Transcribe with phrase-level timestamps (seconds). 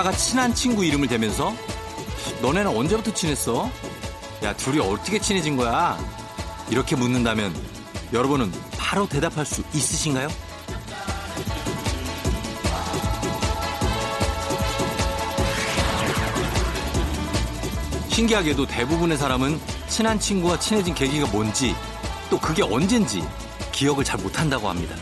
[0.00, 1.54] 누군가가 친한 친구 이름을 대면서
[2.40, 3.70] 너네는 언제부터 친했어?
[4.42, 5.98] 야, 둘이 어떻게 친해진 거야?
[6.70, 7.54] 이렇게 묻는다면
[8.12, 10.28] 여러분은 바로 대답할 수 있으신가요?
[18.08, 21.74] 신기하게도 대부분의 사람은 친한 친구와 친해진 계기가 뭔지
[22.30, 23.22] 또 그게 언젠지
[23.72, 24.94] 기억을 잘 못한다고 합니다.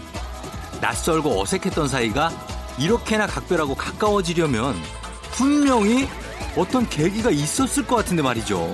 [0.80, 2.47] 낯설고 어색했던 사이가
[2.78, 4.74] 이렇게나 각별하고 가까워지려면
[5.32, 6.08] 분명히
[6.56, 8.72] 어떤 계기가 있었을 것 같은데 말이죠.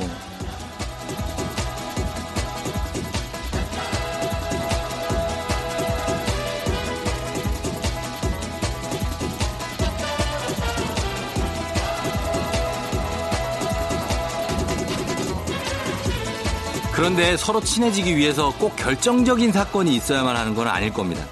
[16.95, 21.27] 그런데 서로 친해지기 위해서 꼭 결정적인 사건이 있어야만 하는 건 아닐 겁니다.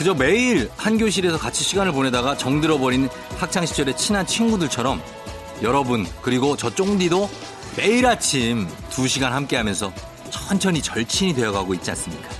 [0.00, 4.98] 그저 매일 한 교실에서 같이 시간을 보내다가 정들어버린 학창시절의 친한 친구들처럼
[5.60, 7.28] 여러분 그리고 저 쫑디도
[7.76, 9.92] 매일 아침 2시간 함께하면서
[10.30, 12.30] 천천히 절친이 되어가고 있지 않습니까?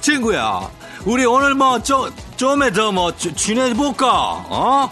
[0.00, 0.68] 친구야
[1.04, 4.08] 우리 오늘 뭐 좀, 좀에 더뭐 지내볼까?
[4.48, 4.90] 어?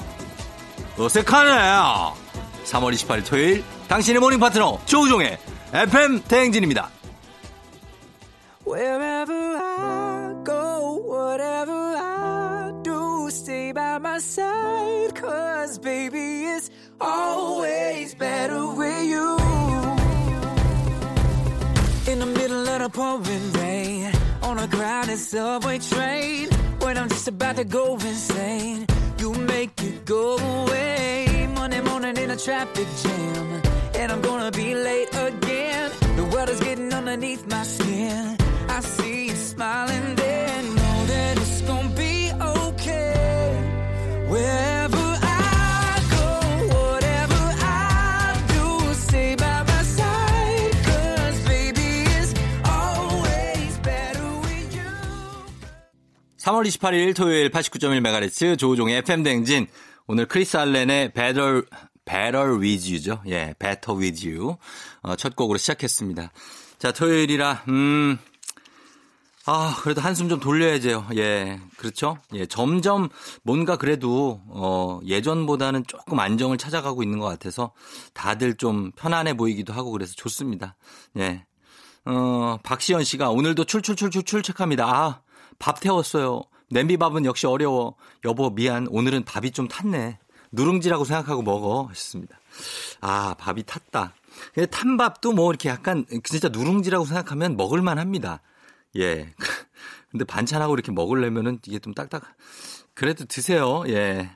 [0.96, 1.50] 어색하네
[2.64, 5.36] 3월 28일 토요일 당신의 morning 파트너 조우종의
[5.72, 6.90] FM 대행진입니다.
[8.64, 11.71] Wherever I go, whatever
[13.72, 16.70] by my side, cause baby it's
[17.00, 19.38] always better with you.
[22.10, 24.12] In the middle of the pouring rain,
[24.42, 26.48] on a crowded subway train,
[26.80, 28.86] when I'm just about to go insane,
[29.18, 31.48] you make it go away.
[31.54, 33.62] Monday morning in a traffic jam,
[33.94, 35.90] and I'm gonna be late again.
[36.16, 38.36] The is getting underneath my skin.
[38.68, 40.62] I see you smiling there,
[56.42, 59.68] 3월 28일 토요일 89.1MHz 조우종의 FM대행진.
[60.08, 61.62] 오늘 크리스 알렌의 Better,
[62.04, 63.22] Better With You죠.
[63.28, 64.56] 예, Better With You.
[65.02, 66.32] 어, 첫 곡으로 시작했습니다.
[66.78, 68.18] 자, 토요일이라, 음,
[69.44, 71.08] 아, 그래도 한숨 좀 돌려야죠.
[71.16, 72.18] 예, 그렇죠?
[72.34, 73.08] 예, 점점
[73.42, 77.72] 뭔가 그래도, 어, 예전보다는 조금 안정을 찾아가고 있는 것 같아서
[78.14, 80.76] 다들 좀 편안해 보이기도 하고 그래서 좋습니다.
[81.18, 81.44] 예.
[82.04, 84.86] 어, 박시연 씨가 오늘도 출출출출 출첵합니다.
[84.86, 85.20] 아,
[85.58, 86.42] 밥 태웠어요.
[86.70, 87.96] 냄비밥은 역시 어려워.
[88.24, 88.86] 여보, 미안.
[88.88, 90.18] 오늘은 밥이 좀 탔네.
[90.52, 91.86] 누룽지라고 생각하고 먹어.
[91.90, 92.38] 하셨습니다.
[93.00, 94.14] 아, 밥이 탔다.
[94.70, 98.40] 탄 밥도 뭐 이렇게 약간 진짜 누룽지라고 생각하면 먹을만 합니다.
[98.96, 99.32] 예.
[100.10, 102.22] 근데 반찬하고 이렇게 먹으려면은 이게 좀 딱딱,
[102.94, 103.84] 그래도 드세요.
[103.88, 104.30] 예.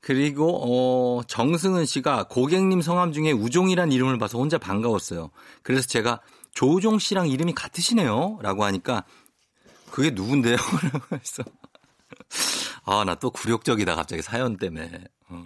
[0.00, 5.30] 그리고, 어, 정승은 씨가 고객님 성함 중에 우종이란 이름을 봐서 혼자 반가웠어요.
[5.62, 6.20] 그래서 제가
[6.52, 8.38] 조종 씨랑 이름이 같으시네요.
[8.42, 9.04] 라고 하니까
[9.90, 10.56] 그게 누군데요?
[11.08, 11.44] 그래서
[12.84, 15.04] 아, 나 또 굴욕적이다, 갑자기 사연 때문에.
[15.28, 15.44] 어.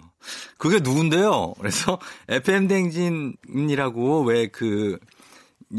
[0.57, 1.53] 그게 누군데요?
[1.53, 4.97] 그래서 FM댕진이라고 왜 그,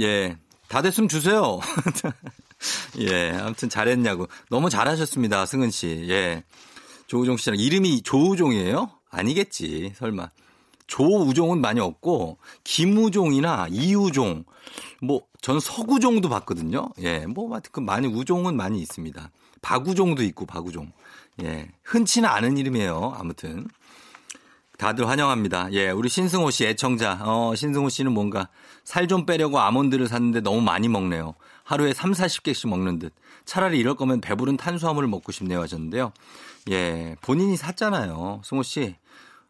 [0.00, 0.38] 예,
[0.68, 1.60] 다 됐으면 주세요.
[3.00, 4.28] 예, 아무튼 잘했냐고.
[4.50, 6.06] 너무 잘하셨습니다, 승은 씨.
[6.08, 6.44] 예.
[7.06, 8.90] 조우종 씨랑 이름이 조우종이에요?
[9.10, 10.30] 아니겠지, 설마.
[10.86, 14.44] 조우종은 많이 없고, 김우종이나 이우종,
[15.02, 16.90] 뭐, 전 서구종도 봤거든요.
[17.00, 19.30] 예, 뭐, 하여튼 많이, 우종은 많이 있습니다.
[19.62, 20.92] 박우종도 있고, 박우종.
[21.42, 23.66] 예, 흔치는 않은 이름이에요, 아무튼.
[24.78, 25.72] 다들 환영합니다.
[25.72, 27.18] 예, 우리 신승호 씨 애청자.
[27.22, 28.48] 어, 신승호 씨는 뭔가
[28.88, 31.34] 살 좀 빼려고 아몬드를 샀는데 너무 많이 먹네요.
[31.62, 33.12] 하루에 3, 40개씩 먹는 듯.
[33.44, 36.12] 차라리 이럴 거면 배부른 탄수화물을 먹고 싶네요 하셨는데요.
[36.70, 38.40] 예, 본인이 샀잖아요.
[38.44, 38.96] 승호 씨.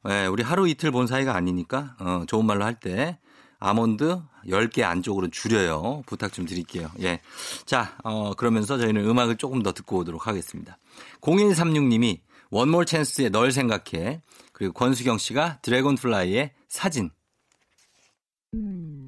[0.09, 3.19] 예, 우리 하루 이틀 본 사이가 아니니까 어, 좋은 말로 할 때
[3.61, 6.03] 아몬드 10개 안쪽으로 줄여요.
[6.07, 6.91] 부탁 좀 드릴게요.
[7.03, 7.21] 예.
[7.65, 10.79] 자, 어, 그러면서 저희는 음악을 조금 더 듣고 오도록 하겠습니다.
[11.21, 12.21] 0136님이
[12.51, 14.21] One More Chance의 널 생각해.
[14.53, 17.11] 그리고 권수경 씨가 Dragonfly의 사진.
[18.53, 19.08] 널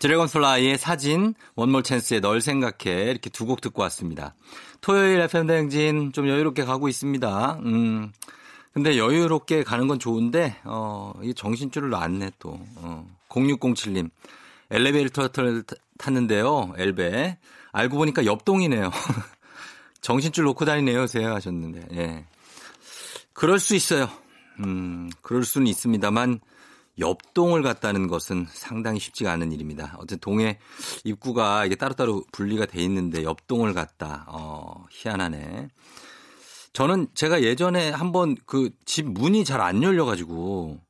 [0.00, 4.34] Dragonfly의 사진, One More Chance의 널 생각해 이렇게 두 곡 듣고 왔습니다.
[4.80, 7.58] 토요일 FM 대행진 좀 여유롭게 가고 있습니다.
[7.64, 8.12] 음.
[8.72, 12.60] 근데 여유롭게 가는 건 좋은데 어, 이 정신줄을 놨네 또.
[12.76, 13.06] 어.
[13.28, 14.10] 0607님.
[14.70, 15.64] 엘리베이터를
[15.98, 16.74] 탔는데요.
[16.76, 17.38] 엘베.
[17.72, 18.90] 알고 보니까 옆동이네요.
[20.00, 21.06] 정신줄 놓고 다니네요.
[21.06, 21.88] 세요 하셨는데.
[21.96, 22.24] 예.
[23.32, 24.08] 그럴 수 있어요.
[24.60, 26.40] 음, 그럴 수는 있습니다만
[26.98, 29.94] 옆동을 갔다는 것은 상당히 쉽지가 않은 일입니다.
[29.98, 30.58] 어쨌든 동해
[31.04, 34.26] 입구가 이게 따로따로 분리가 돼 있는데 옆동을 갔다.
[34.28, 35.68] 어, 희한하네.
[36.72, 40.80] 저는 제가 예전에 한번 그 집 문이 잘 안 열려가지고,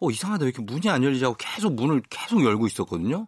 [0.00, 0.44] 어, 이상하다.
[0.44, 3.26] 왜 이렇게 문이 안 열리자고 계속 문을 계속 열고 있었거든요.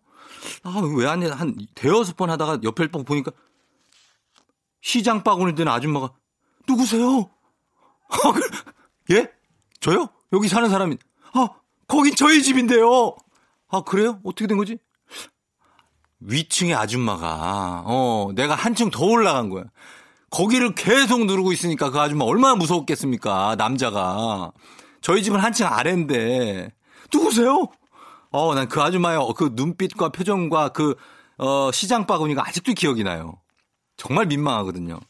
[0.62, 1.28] 아, 왜안 해?
[1.28, 3.32] 한 대여섯 번 하다가 옆에 방 보니까
[4.80, 6.12] 시장 바구니 든 아줌마가
[6.68, 7.30] 누구세요?
[8.08, 9.30] 아, 그, 예?
[9.80, 10.08] 저요?
[10.32, 10.96] 여기 사는 사람이,
[11.34, 11.48] 아,
[11.90, 13.16] 거긴 저희 집인데요.
[13.68, 14.20] 아, 그래요?
[14.24, 14.78] 어떻게 된 거지?
[16.20, 19.64] 위층의 아줌마가, 어, 내가 한층 더 올라간 거야.
[20.30, 23.56] 거기를 계속 누르고 있으니까 그 아줌마 얼마나 무서웠겠습니까?
[23.56, 24.52] 남자가.
[25.00, 26.70] 저희 집은 한층 아래인데.
[27.12, 27.68] 누구세요?
[28.30, 30.94] 어, 난 그 아줌마의 그 눈빛과 표정과 그,
[31.38, 33.40] 어, 시장 바구니가 아직도 기억이 나요.
[33.96, 35.00] 정말 민망하거든요.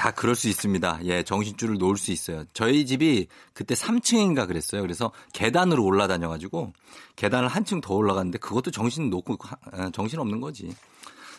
[0.00, 1.00] 다 그럴 수 있습니다.
[1.04, 2.44] 예, 정신줄을 놓을 수 있어요.
[2.54, 4.80] 저희 집이 그때 3층인가 그랬어요.
[4.80, 6.72] 그래서 계단으로 올라다녀가지고
[7.16, 9.36] 계단을 한층 더 올라갔는데 그것도 정신 놓고
[9.72, 10.74] 아, 정신 없는 거지.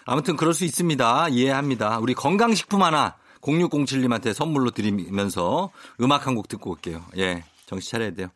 [0.06, 1.30] 아무튼 그럴 수 있습니다.
[1.30, 1.98] 이해합니다.
[1.98, 7.04] 우리 건강식품 하나 0607님한테 선물로 드리면서 음악 한 곡 듣고 올게요.
[7.18, 8.28] 예, 정신 차려야 돼요.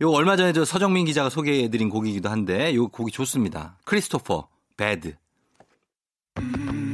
[0.00, 3.78] 요 얼마 전에 저 서정민 기자가 소개해드린 곡이기도 한데 요 곡이 좋습니다.
[3.84, 4.46] 크리스토퍼
[4.76, 5.16] 배드.
[6.36, 6.85] don't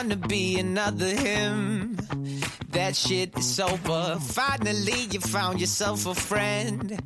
[0.00, 1.94] wanna be another him.
[2.70, 4.16] That shit is over.
[4.18, 6.98] Finally, you found yourself a friend.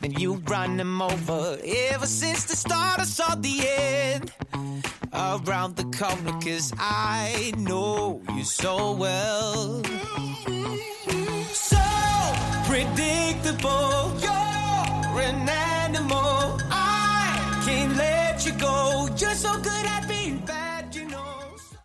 [0.00, 1.56] Then you run him over.
[1.92, 4.32] Ever since the start, I saw the end.
[5.12, 9.84] Around the corner, cause I know you so well.
[11.70, 11.84] So
[12.66, 14.18] predictable.
[14.24, 16.58] You're an animal.
[16.72, 19.08] I can't let you go.
[19.16, 20.21] You're so good at being.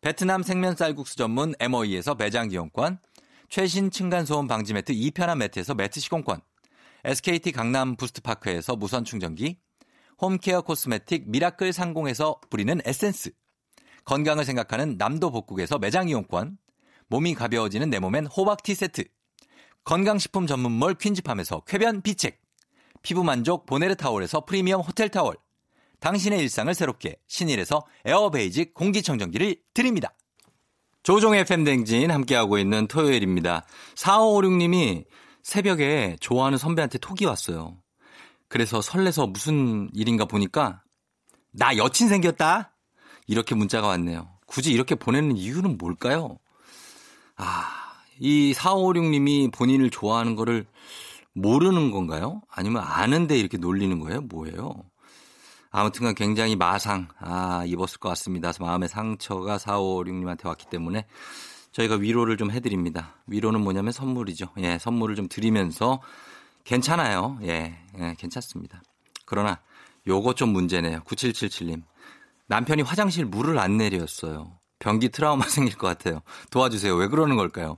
[0.00, 3.00] 베트남 생면 쌀국수 전문 MOE에서 매장 이용권,
[3.50, 6.40] 최신 층간소음 방지 매트 2편한 매트에서 매트 시공권,
[7.04, 9.58] SKT 강남 부스트파크에서 무선 충전기,
[10.18, 13.32] home care cosmetic 미라클 상공에서 뿌리는 에센스,
[14.06, 16.56] 건강을 생각하는 남도 복국에서 매장 이용권,
[17.08, 19.04] 몸이 가벼워지는 내 몸엔 호박티 세트,
[19.84, 22.40] 건강식품 전문몰 퀸즈팜에서 쾌변 비책,
[23.02, 25.36] 피부 만족 보네르 타월에서 프리미엄 호텔 타월,
[26.00, 30.12] 당신의 일상을 새롭게 신일에서 에어베이직 공기청정기를 드립니다.
[31.02, 33.64] 조우종의 FM 대행진 함께하고 있는 토요일입니다.
[33.94, 35.04] 4556님이
[35.42, 37.76] 새벽에 좋아하는 선배한테 톡이 왔어요.
[38.48, 40.82] 그래서 설레서 무슨 일인가 보니까
[41.52, 42.74] 나 여친 생겼다?
[43.26, 44.28] 이렇게 문자가 왔네요.
[44.46, 46.38] 굳이 이렇게 보내는 이유는 뭘까요?
[47.36, 47.68] 아,
[48.18, 50.66] 이 4556님이 본인을 좋아하는 거를
[51.32, 52.42] 모르는 건가요?
[52.50, 54.20] 아니면 아는데 이렇게 놀리는 거예요?
[54.22, 54.84] 뭐예요?
[55.70, 58.52] 아무튼간 굉장히 마상, 아, 입었을 것 같습니다.
[58.58, 61.06] 마음의 상처가 4556님한테 왔기 때문에
[61.72, 63.14] 저희가 위로를 좀 해드립니다.
[63.26, 64.48] 위로는 뭐냐면 선물이죠.
[64.58, 66.00] 예, 선물을 좀 드리면서
[66.64, 67.38] 괜찮아요.
[67.42, 68.82] 예, 예, 괜찮습니다.
[69.24, 69.60] 그러나
[70.06, 71.00] 요거 좀 문제네요.
[71.00, 71.82] 9777님.
[72.48, 74.58] 남편이 화장실 물을 안 내렸어요.
[74.80, 76.22] 변기 트라우마 생길 것 같아요.
[76.50, 76.94] 도와주세요.
[76.96, 77.76] 왜 그러는 걸까요?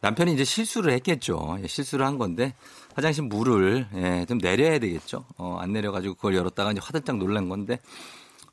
[0.00, 1.58] 남편이 이제 실수를 했겠죠.
[1.60, 2.54] 예, 실수를 한 건데
[2.96, 5.26] 화장실 물을 예, 좀 내려야 되겠죠.
[5.36, 7.78] 어, 안 내려가지고 그걸 열었다가 이제 화들짝 놀란 건데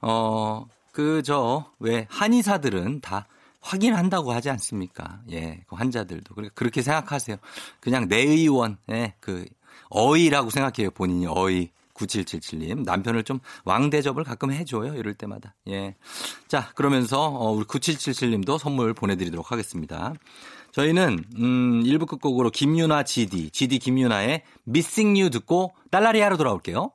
[0.02, 3.28] 어, 그저 왜 한의사들은 다
[3.62, 5.22] 확인한다고 하지 않습니까?
[5.32, 7.38] 예, 그 환자들도 그러니까 그렇게 생각하세요.
[7.80, 9.46] 그냥 내 의원, 예, 그
[9.90, 11.70] 어이라고 생각해요 본인이 어이.
[11.94, 15.96] 9777님 남편을 좀 왕대접을 가끔 해줘요 이럴 때마다 예.
[16.48, 20.16] 자 그러면서 어, 우리 9777님도 선물 보내드리도록 하겠습니다.
[20.74, 26.92] 저희는 음 1부 끝곡으로 김유나 GD GD 김유나의 Missing You 듣고 딸라리아로 돌아올게요.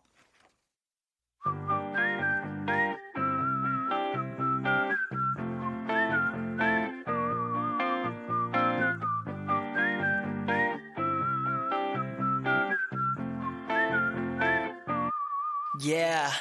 [15.81, 16.35] Yeah.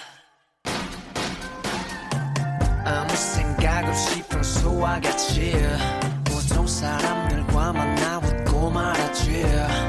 [2.84, 5.54] 아무 생각 없이 평소와 같이
[6.68, 9.44] 사람들과 만나 웃고 말았지.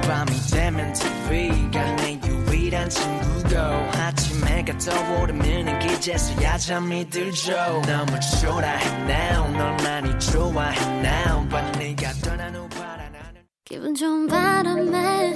[0.07, 7.53] 밤이 되면 TV가 내 유일한 친구고 아침에 떠오르면 기제서야 잠이 들죠.
[7.87, 10.79] 너무 초라해 now 널 많이 좋아해.
[11.01, 13.43] now but 네가 떠난 후 바라나는.
[13.65, 15.35] 기분 좋은 바람에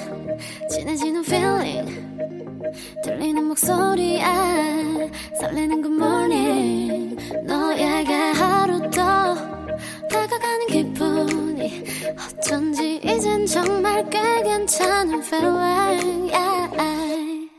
[0.70, 2.12] 진해지는 feeling.
[3.04, 4.24] 들리는 목소리에
[5.40, 7.16] 설레는 good morning.
[7.44, 9.51] 너에게 하루 더
[12.38, 17.50] 어쩐지 이젠 정말 꽤 괜찮은 feeling yeah.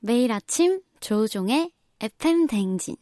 [0.00, 2.96] 매일 아침 조종의 FM 댕진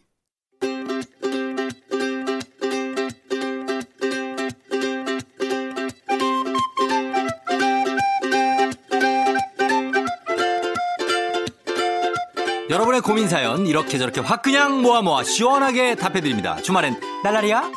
[12.69, 16.57] 여러분의 고민 사연 이렇게 저렇게 확 그냥 모아 모아 시원하게 답해드립니다.
[16.57, 17.71] 주말엔 딸라리아.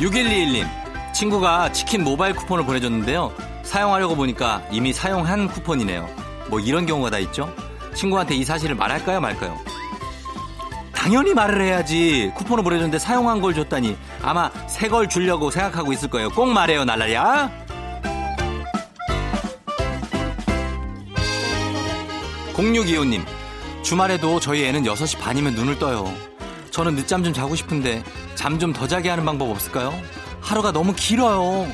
[0.00, 0.66] (6121님)
[1.12, 6.08] 친구가 치킨 모바일 쿠폰을 보내줬는데요 사용하려고 보니까 이미 사용한 쿠폰이네요
[6.48, 7.52] 뭐 이런 경우가 다 있죠
[7.94, 9.58] 친구한테 이 사실을 말할까요 말까요
[10.92, 12.32] 당연히 말을 해야지.
[12.34, 13.96] 쿠폰을 보내줬는데 사용한 걸 줬다니.
[14.20, 16.28] 아마 새 걸 주려고 생각하고 있을 거예요.
[16.28, 17.50] 꼭 말해요, 날라리야.
[22.54, 23.24] 0625님,
[23.82, 26.12] 주말에도 저희 애는 6시 반이면 눈을 떠요.
[26.78, 28.04] 저는 늦잠 좀 자고 싶은데
[28.36, 29.92] 잠 좀 더 자게 하는 방법 없을까요?
[30.40, 31.66] 하루가 너무 길어요.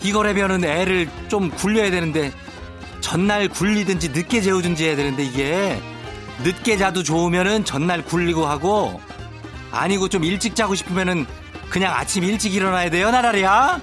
[0.00, 2.32] 이거라면은 애를 좀 굴려야 되는데
[3.02, 5.78] 전날 굴리든지 늦게 재우든지 해야 되는데 이게
[6.42, 9.02] 늦게 자도 좋으면은 전날 굴리고 하고
[9.70, 11.26] 아니고 좀 일찍 자고 싶으면은
[11.68, 13.82] 그냥 아침 일찍 일어나야 돼요 나라리야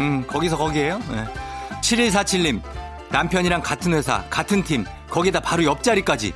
[0.00, 1.24] 음 거기서 거기에요 네.
[1.80, 2.60] 7147님
[3.10, 6.32] 남편이랑 같은 회사 같은 팀 거기다 바로 옆자리까지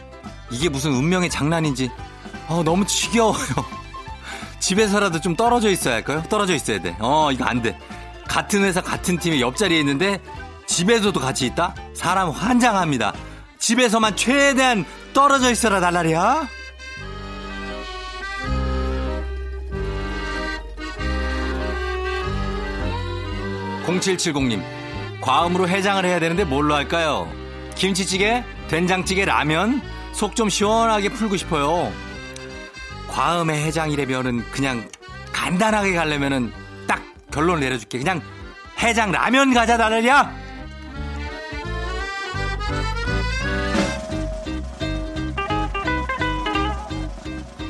[0.50, 1.90] 이게 무슨 운명의 장난인지
[2.48, 3.82] 어, 너무 지겨워요
[4.60, 6.22] 집에서라도 좀 떨어져 있어야 할까요?
[6.28, 6.96] 떨어져 있어야 돼.
[7.00, 7.76] 어, 이거 안 돼.
[8.28, 10.20] 같은 회사 같은 팀에 옆자리에 있는데
[10.66, 11.74] 집에서도 같이 있다?
[11.94, 13.12] 사람 환장합니다.
[13.58, 16.48] 집에서만 최대한 떨어져 있어라 달라리야.
[23.84, 24.62] 0770님,
[25.22, 27.32] 과음으로 해장을 해야 되는데 뭘로 할까요?
[27.76, 29.80] 김치찌개, 된장찌개, 라면,
[30.12, 31.90] 속 좀 시원하게 풀고 싶어요.
[33.08, 34.88] 과음의 해장이라면은 그냥
[35.32, 36.52] 간단하게 가려면은
[36.86, 37.98] 딱 결론을 내려줄게.
[37.98, 38.20] 그냥
[38.78, 40.42] 해장 라면 가자 달라리야.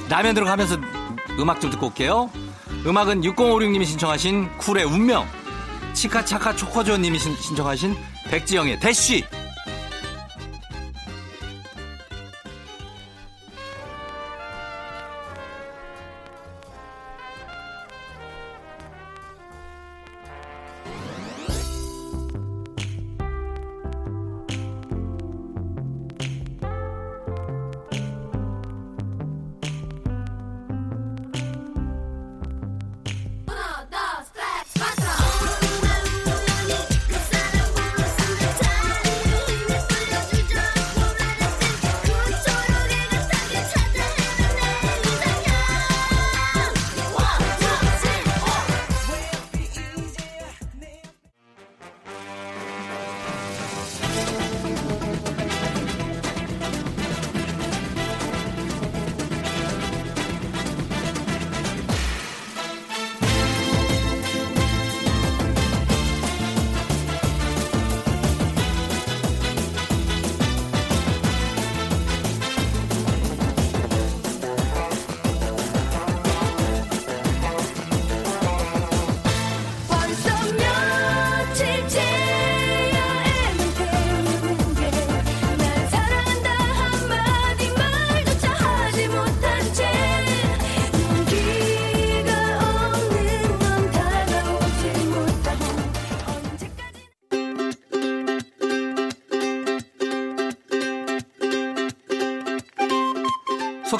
[0.09, 0.77] 라면 들어가면서
[1.39, 2.31] 음악 좀 듣고 올게요.
[2.87, 5.27] 음악은 6056님이 신청하신 쿨의 운명,
[6.03, 7.95] 치카차카 초코조님이 신청하신
[8.29, 9.25] 백지영의 대쉬.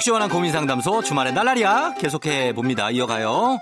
[0.03, 2.91] 속 시원한 고민 상담소 주말에 날라리야 계속해 봅니다.
[2.91, 3.61] 이어가요.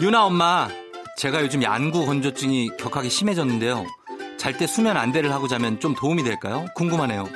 [0.00, 0.68] 유나 엄마,
[1.16, 3.86] 제가 요즘 양구 건조증이 격하게 심해졌는데요.
[4.36, 6.66] 잘 때 수면 안대를 하고 자면 좀 도움이 될까요?
[6.74, 7.28] 궁금하네요.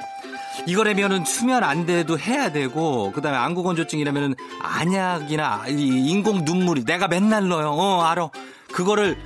[0.66, 7.70] 이거라면은 수면 안대도 해야 되고 그다음에 안구 건조증이라면은 안약이나 이 인공 눈물이 내가 맨날 넣어요.
[7.70, 8.30] 어 알아.
[8.72, 9.16] 그거를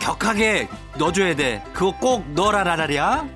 [0.00, 1.64] 격하게 넣어줘야 돼.
[1.72, 3.26] 그거 꼭 넣어라 라라리야.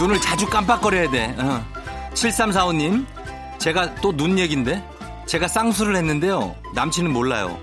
[0.00, 1.34] 눈을 자주 깜빡거려야 돼.
[1.38, 1.64] 어.
[2.14, 3.06] 7345님,
[3.58, 4.82] 제가 또 눈 얘긴데?
[5.26, 6.56] 제가 쌍수를 했는데요.
[6.74, 7.58] 남친은 몰라요.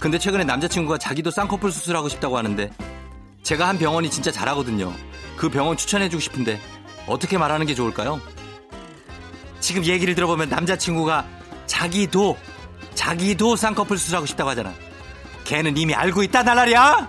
[0.00, 2.70] 근데 최근에 남자친구가 자기도 쌍꺼풀 수술하고 싶다고 하는데
[3.42, 4.92] 제가 한 병원이 진짜 잘하거든요.
[5.36, 6.60] 그 병원 추천해주고 싶은데
[7.06, 8.20] 어떻게 말하는 게 좋을까요?
[9.60, 11.24] 지금 얘기를 들어보면 남자친구가
[11.66, 12.36] 자기도
[12.94, 14.74] 자기도 쌍꺼풀 수술하고 싶다고 하잖아.
[15.44, 17.08] 걔는 이미 알고 있다 날라리야.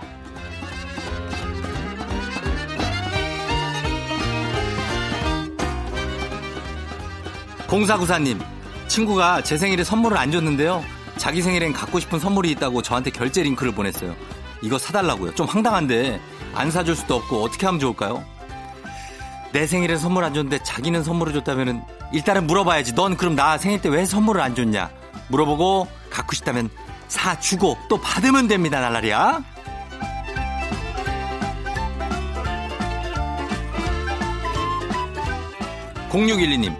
[7.68, 8.40] 공사구사님
[8.88, 10.82] 친구가 제 생일에 선물을 안 줬는데요.
[11.18, 14.16] 자기 생일엔 갖고 싶은 선물이 있다고 저한테 결제 링크를 보냈어요.
[14.62, 15.34] 이거 사달라고요.
[15.34, 16.20] 좀 황당한데
[16.54, 18.24] 안 사줄 수도 없고 어떻게 하면 좋을까요?
[19.52, 22.94] 내 생일에 선물 안 줬는데 자기는 선물을 줬다면은 일단은 물어봐야지.
[22.94, 24.90] 넌 그럼 나 생일 때 왜 선물을 안 줬냐?
[25.28, 26.70] 물어보고 갖고 싶다면
[27.08, 29.42] 사 주고 또 받으면 됩니다, 날라리야.
[36.10, 36.74] 0612님,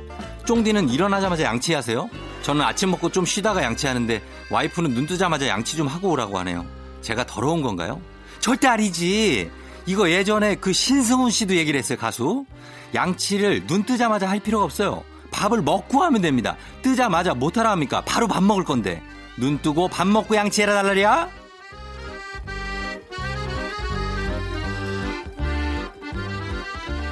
[0.48, 2.08] 쫑디는 일어나자마자 양치하세요?
[2.40, 6.64] 저는 아침 먹고 좀 쉬다가 양치하는데 와이프는 눈 뜨자마자 양치 좀 하고 오라고 하네요.
[7.02, 8.00] 제가 더러운 건가요?
[8.40, 9.50] 절대 아니지.
[9.84, 12.46] 이거 예전에 그 신승훈 씨도 얘기를 했어요, 가수.
[12.94, 15.04] 양치를 눈 뜨자마자 할 필요가 없어요.
[15.32, 16.56] 밥을 먹고 하면 됩니다.
[16.80, 18.00] 뜨자마자 못하라 합니까?
[18.06, 19.02] 바로 밥 먹을 건데.
[19.36, 21.28] 눈 뜨고 밥 먹고 양치해라 달라리야?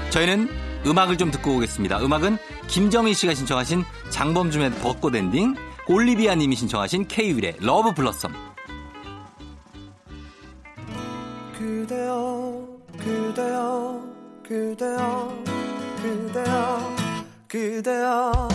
[0.08, 0.48] 저희는
[0.86, 1.98] 음악을 좀 듣고 오겠습니다.
[2.00, 5.54] 음악은 김정희 씨가 신청하신 장범준의 벚꽃 엔딩,
[5.88, 8.32] 올리비아 님이 신청하신 K.Will의 Love Blossom.
[11.58, 12.66] 그대여
[12.98, 14.02] 그대여
[14.46, 15.44] 그대여
[16.02, 16.96] 그대여
[17.48, 18.48] 그대여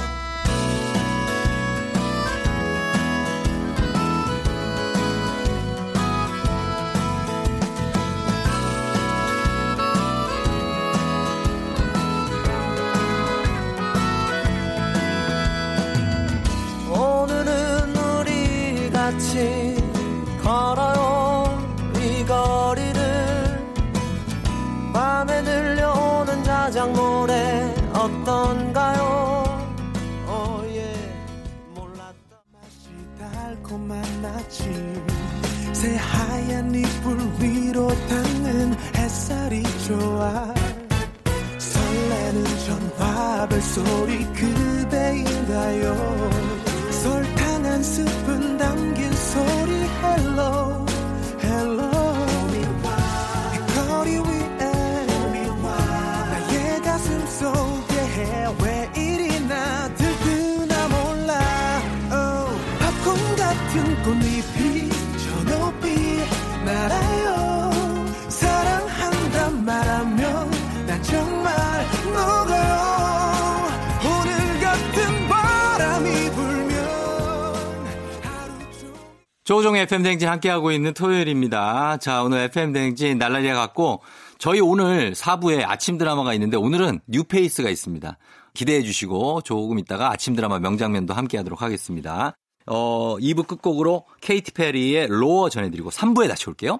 [79.62, 81.98] 조우종의 FM대행진 함께하고 있는 토요일입니다.
[81.98, 84.02] 자, 오늘 FM대행진 날라리아 같고,
[84.40, 88.18] 저희 오늘 4부에 아침 드라마가 있는데, 오늘은 new face가 있습니다.
[88.56, 92.34] 기대해 주시고, 조금 있다가 아침 드라마 명장면도 함께 하도록 하겠습니다.
[92.66, 96.80] 어, 2부 끝곡으로 Katy Perry의 Roar 전해드리고, 3부에 다시 올게요.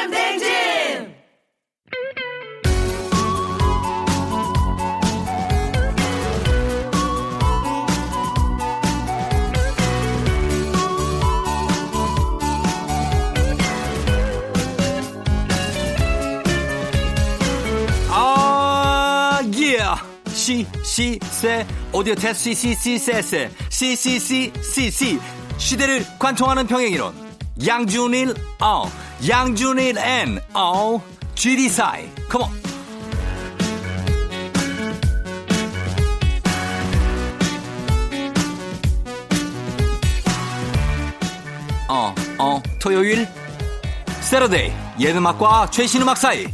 [20.91, 25.19] 시, 시, 세, 오디오 테스트, 시, 시, 세, 세, 시, 시, 시, 시, 시.
[25.57, 27.15] 시대를 관통하는 평행이론.
[27.65, 28.91] 양준일, 어,
[29.25, 31.01] 양준일 앤, 어,
[31.33, 32.09] GD 사이.
[32.27, 32.49] 컴온.
[41.87, 43.29] 어, 어, 토요일,
[44.19, 46.47] 세러데이, 옛 음악과 최신 음악 사이.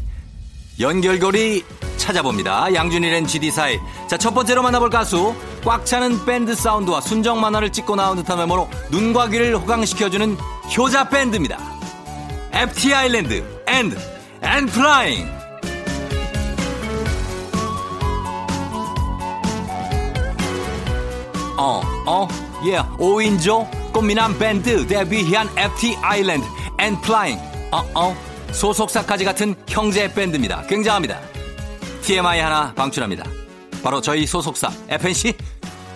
[0.79, 1.65] 연결고리
[2.07, 2.73] 찾아봅니다.
[2.73, 3.79] 양준일의 GD 사이.
[4.07, 5.35] 자, 첫 번째로 만나볼 가수.
[5.65, 10.37] 꽉 차는 밴드 사운드와 순정 만화를 찍고 나온 듯한 외모로 눈과 귀를 호강시켜주는
[10.77, 11.59] 효자 밴드입니다.
[12.53, 13.97] FT 아일랜드 and
[14.41, 15.27] 엔플라잉.
[21.57, 22.27] 어, 어,
[22.67, 26.47] 예, 5인조 꽃미남 밴드 데뷔한 FT 아일랜드
[26.79, 27.37] 엔플라잉.
[27.71, 28.15] 어, 어,
[28.53, 30.63] 소속사까지 같은 형제 밴드입니다.
[30.67, 31.19] 굉장합니다.
[32.07, 33.25] TMI 하나 방출합니다.
[33.83, 35.33] 바로 저희 소속사 FNC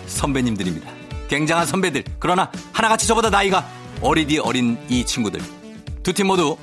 [0.06, 0.90] 선배님들입니다.
[1.28, 2.04] 굉장한 선배들.
[2.18, 3.66] 그러나 하나같이 저보다 나이가
[4.02, 5.40] 어리디 어린 이 친구들.
[6.02, 6.58] 두 팀 모두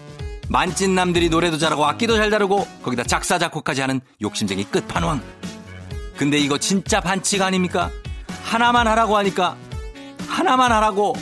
[0.50, 5.20] 만찢남들이 노래도 잘하고 악기도 잘 다루고 거기다 작사 작곡까지 하는 욕심쟁이 끝판왕.
[6.16, 7.90] 근데 이거 진짜 반칙 아닙니까?
[8.44, 9.58] 하나만 하라고 하니까
[10.28, 11.16] 하나만 하라고.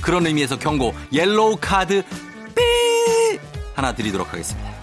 [0.00, 2.02] 그런 의미에서 경고 옐로우 카드
[2.56, 3.38] 삐
[3.74, 4.79] 하나 드리도록 하겠습니다.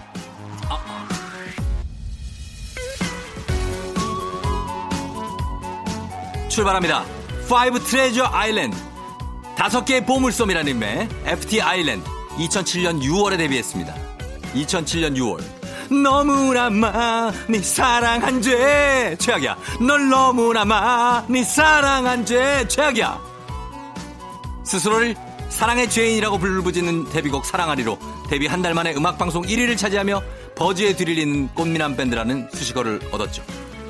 [6.58, 7.04] 출발합니다.
[7.48, 8.76] 5 Treasure Island.
[9.56, 12.04] 다섯 개의 보물섬이라는 의미의 FT 아일랜드.
[12.36, 13.94] 2007년 6월에 데뷔했습니다.
[14.54, 15.40] 2007년 6월.
[16.02, 19.56] 너무나 많이 사랑한 죄 최악이야.
[19.86, 23.20] 널 너무나 많이 사랑한 죄 최악이야.
[24.64, 25.14] 스스로를
[25.50, 30.22] 사랑의 죄인이라고 불부짖는 데뷔곡 사랑하리로 데뷔 한 달 만에 음악방송 1위를 차지하며
[30.56, 33.44] 버즈에 뒤리는 꽃미남 밴드라는 수식어를 얻었죠.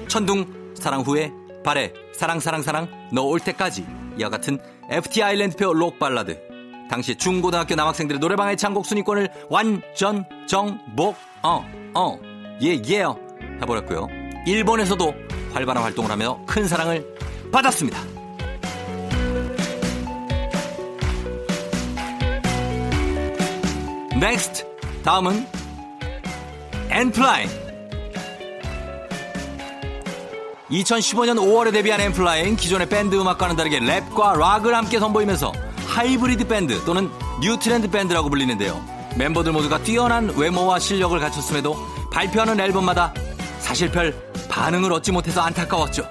[0.07, 1.33] 천둥 사랑 후에
[1.68, 3.85] 발에 사랑 사랑 사랑 너 올 때까지
[4.18, 6.40] 이와 같은 FT 아일랜드표 록 발라드
[6.88, 12.18] 당시 중고등학교 남학생들의 노래방의 창곡 순위권을 완전 정복 어어
[12.62, 13.04] 예예
[13.61, 14.09] 해버렸고요.
[14.46, 15.14] 일본에서도
[15.52, 17.07] 활발한 활동을 하며 큰 사랑을
[17.52, 17.98] 받았습니다.
[24.18, 24.64] next
[25.04, 25.46] 다음은
[26.88, 27.67] 엔플라잉
[30.70, 35.52] 2015년 5월에 데뷔한 엔플라잉 기존의 밴드 음악과는 다르게 랩과 락을 함께 선보이면서
[35.87, 38.83] 하이브리드 밴드 또는 new trend 밴드라고 불리는데요.
[39.16, 41.74] 멤버들 모두가 뛰어난 외모와 실력을 갖췄음에도
[42.11, 43.14] 발표하는 앨범마다
[43.61, 44.14] 사실 별
[44.50, 46.07] 반응을 얻지 못해서 안타까웠죠.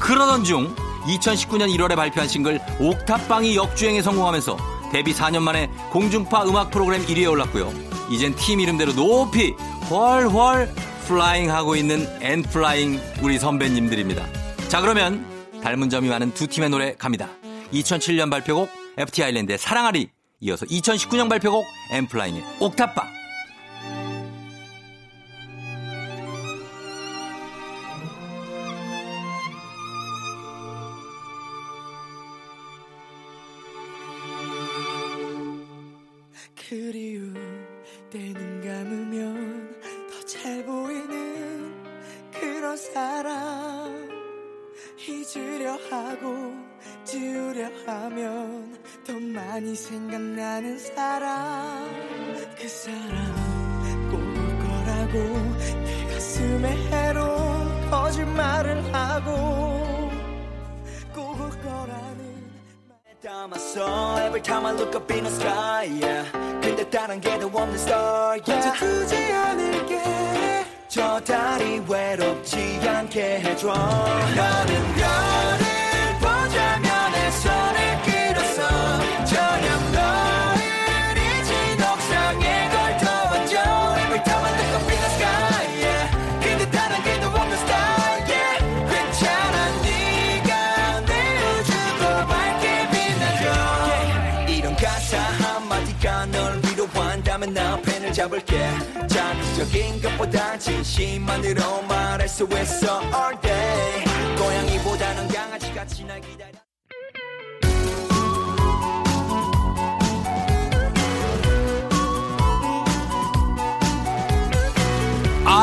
[0.00, 4.56] 그러던 중 2019년 1월에 발표한 싱글 옥탑방이 역주행에 성공하면서
[4.90, 7.72] 데뷔 4년 만에 공중파 음악 프로그램 1위에 올랐고요.
[8.10, 9.54] 이젠 팀 이름대로 높이
[9.88, 10.74] 훨훨
[11.06, 14.26] flying 하고 있는 엔플라잉 우리 선배님들입니다.
[14.68, 15.24] 자 그러면
[15.62, 17.28] 닮은 점이 많은 두 팀의 노래 갑니다.
[17.72, 20.10] 2007년 발표곡 FT 아일랜드의 사랑하리
[20.40, 23.21] 이어서 2019년 발표곡 엔플라잉의 옥탑방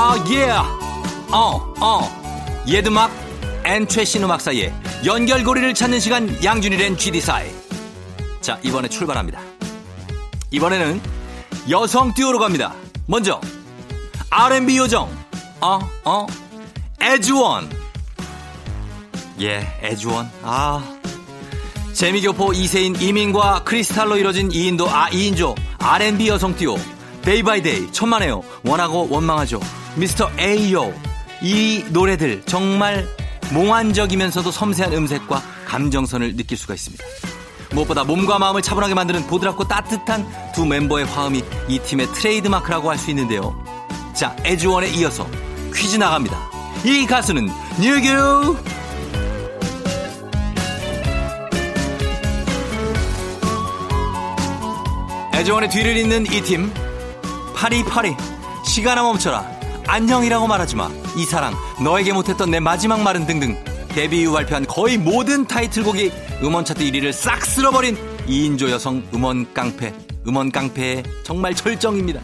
[0.09, 0.49] 아, 예.
[1.31, 2.63] 어, 어.
[2.65, 3.11] 옛 음악
[3.63, 4.73] and 최신 음악 사이에
[5.05, 7.51] 연결고리를 찾는 시간 양준일의 GD사이.
[8.41, 9.39] 자, 이번에 출발합니다.
[10.49, 10.99] 이번에는
[11.69, 12.73] 여성 듀오로 갑니다.
[13.05, 13.39] 먼저
[14.31, 15.15] R&B 요정.
[15.61, 16.25] 어, 어.
[16.99, 17.69] 에즈원.
[19.41, 20.27] 예, 에즈원.
[20.41, 20.97] 아.
[21.93, 26.77] 재미교포 2세인 이민과 크리스탈로 이뤄진 2인도 아 2인조 R&B 여성 듀오
[27.21, 29.59] Day by Day 천만에요 원하고 원망하죠
[29.99, 30.93] 미스터 에이요
[31.41, 33.07] 이 노래들 정말
[33.51, 37.03] 몽환적이면서도 섬세한 음색과 감정선을 느낄 수가 있습니다
[37.71, 43.09] 무엇보다 몸과 마음을 차분하게 만드는 보드랍고 따뜻한 두 멤버의 화음이 이 팀의 트레이드마크라고 할 수
[43.11, 43.61] 있는데요
[44.13, 45.27] 자 에즈원에 이어서
[45.73, 46.49] 퀴즈 나갑니다
[46.85, 48.57] 이 가수는 뉴규
[55.33, 56.69] 애정원의 뒤를 잇는 이 팀.
[57.55, 58.13] 파리파리.
[58.65, 59.58] 시간아 멈춰라.
[59.91, 60.87] 안녕이라고 말하지 마.
[61.17, 61.55] 이 사랑.
[61.83, 63.57] 너에게 못했던 내 마지막 말은 등등.
[63.87, 66.11] 데뷔 이후 발표한 거의 모든 타이틀곡이
[66.43, 67.97] 음원 차트 1위를 싹 쓸어버린
[68.27, 69.91] 2인조 여성 음원 깡패.
[70.27, 72.21] 음원 깡패의 정말 절정입니다.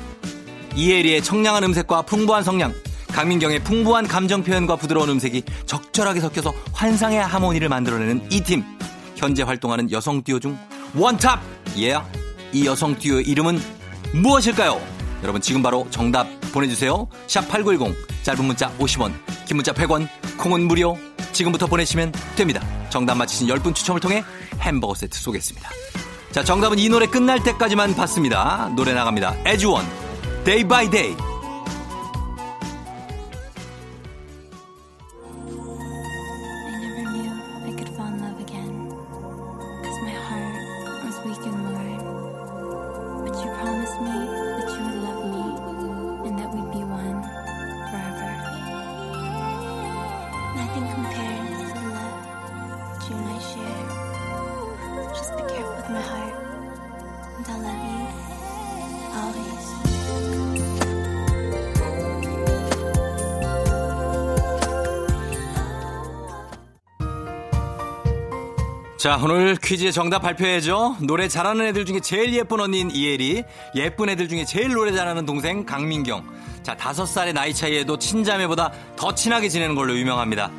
[0.76, 2.72] 이혜리의 청량한 음색과 풍부한 성량.
[3.08, 8.64] 강민경의 풍부한 감정 표현과 부드러운 음색이 적절하게 섞여서 환상의 하모니를 만들어내는 이 팀.
[9.16, 10.56] 현재 활동하는 여성 듀오 중
[10.94, 11.42] 원탑!
[11.78, 11.94] 예.
[11.94, 12.20] Yeah.
[12.54, 13.60] 이 여성 듀오의 이름은
[14.14, 14.80] 무엇일까요?
[15.24, 17.08] 여러분 지금 바로 정답 보내주세요.
[17.28, 19.14] 샵 8910 짧은 문자 50원
[19.46, 20.98] 긴 문자 100원 콩은 무료
[21.32, 22.66] 지금부터 보내시면 됩니다.
[22.90, 24.24] 정답 맞히신 10분 추첨을 통해
[24.62, 25.70] 햄버거 세트 쏘겠습니다.
[26.32, 28.72] 자 정답은 이 노래 끝날 때까지만 받습니다.
[28.76, 29.36] 노래 나갑니다.
[29.46, 29.86] 에즈원
[30.46, 31.35] Day by Day
[69.06, 70.98] 자, 오늘 퀴즈의 정답 발표해야죠.
[71.02, 73.44] 노래 잘하는 애들 중에 제일 예쁜 언니인 이혜리,
[73.76, 76.26] 예쁜 애들 중에 제일 노래 잘하는 동생 강민경.
[76.64, 80.50] 자, 다섯 살의 나이 차이에도 친자매보다 더 친하게 지내는 걸로 유명합니다.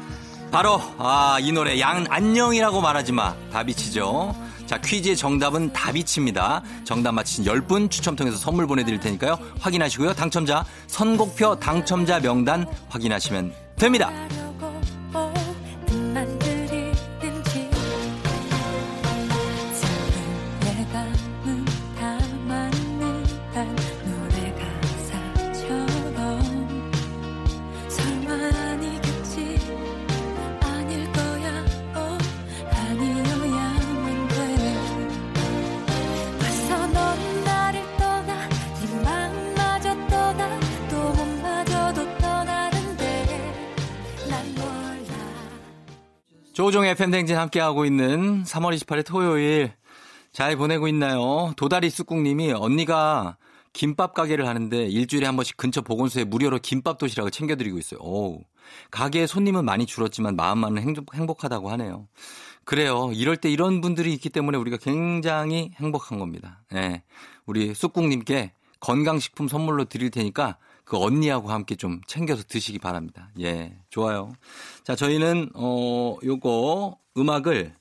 [0.53, 3.35] 바로, 아, 이 노래, 양, 안녕이라고 말하지 마.
[3.51, 4.37] 다비치죠.
[4.67, 6.63] 자, 퀴즈의 정답은 다비치입니다.
[6.85, 9.41] 정답 맞히신 10분 추첨 통해서 선물 보내 드릴 테니까요.
[9.59, 10.15] 확인하시고요.
[10.15, 14.13] 당첨자, 선곡표 당첨자 명단 확인하시면 됩니다.
[46.67, 49.73] 조종의 팬댕진 함께하고 있는 3월 28일 토요일
[50.33, 51.53] 잘 보내고 있나요?
[51.57, 53.37] 도다리 쑥국님이 언니가
[53.73, 58.01] 김밥 가게를 하는데 일주일에 한 번씩 근처 보건소에 무료로 김밥 도시락을 챙겨드리고 있어요.
[58.01, 58.41] 오
[58.91, 62.09] 가게에 손님은 많이 줄었지만 마음만은 행복, 행복하다고 하네요.
[62.65, 63.13] 그래요.
[63.15, 66.65] 이럴 때 이런 분들이 있기 때문에 우리가 굉장히 행복한 겁니다.
[66.75, 67.05] 예.
[67.45, 73.29] 우리 쑥국님께 건강식품 선물로 드릴 테니까 그 언니하고 함께 좀 챙겨서 드시기 바랍니다.
[73.41, 74.33] 예, 좋아요.
[74.85, 77.75] 자, 저희는 어 요거 음악을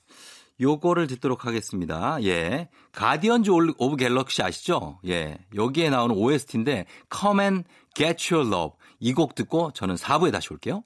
[0.60, 2.18] 요거를 듣도록 하겠습니다.
[2.24, 2.70] 예.
[2.94, 5.00] Guardians of Galaxy 아시죠?
[5.06, 5.38] 예.
[5.54, 10.84] 여기에 나오는 OST인데 Come and Get Your Love 이 곡 듣고 저는 4부에 다시 올게요.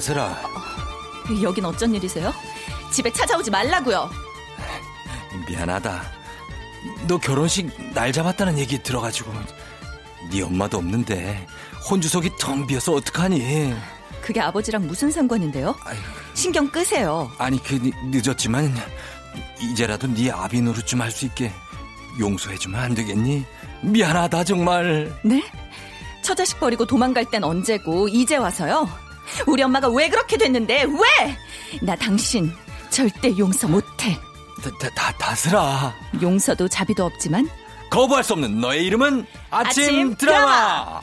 [0.00, 0.36] 저 다슬아
[1.42, 2.32] 여긴 어쩐 일이세요?
[2.92, 4.10] 집에 찾아오지 말라고요.
[5.48, 6.02] 미안하다.
[7.08, 9.32] 너 결혼식 날 잡았다는 얘기 들어가지고
[10.30, 11.46] 네 엄마도 없는데
[11.90, 13.74] 혼주석이 텅 비어서 어떡하니?
[14.20, 15.74] 그게 아버지랑 무슨 상관인데요?
[16.34, 17.30] 신경 끄세요.
[17.38, 18.74] 아니 그 늦- 늦었지만
[19.60, 21.52] 이제라도 네 아비 노릇 좀 할 수 있게
[22.20, 23.44] 용서해주면 안 되겠니?
[23.82, 25.16] 미안하다 정말.
[25.22, 25.42] 네?
[26.22, 28.88] 처자식 버리고 도망갈 땐 언제고 이제 와서요?
[29.46, 31.36] 우리 엄마가 왜 그렇게 됐는데 왜?
[31.82, 32.52] 나 당신
[32.90, 34.18] 절대 용서 못해.
[34.62, 35.94] 다, 다, 다 다스라.
[36.22, 37.48] 용서도 자비도 없지만
[37.90, 41.00] 거부할 수 없는 너의 이름은 아침, 아침 드라마.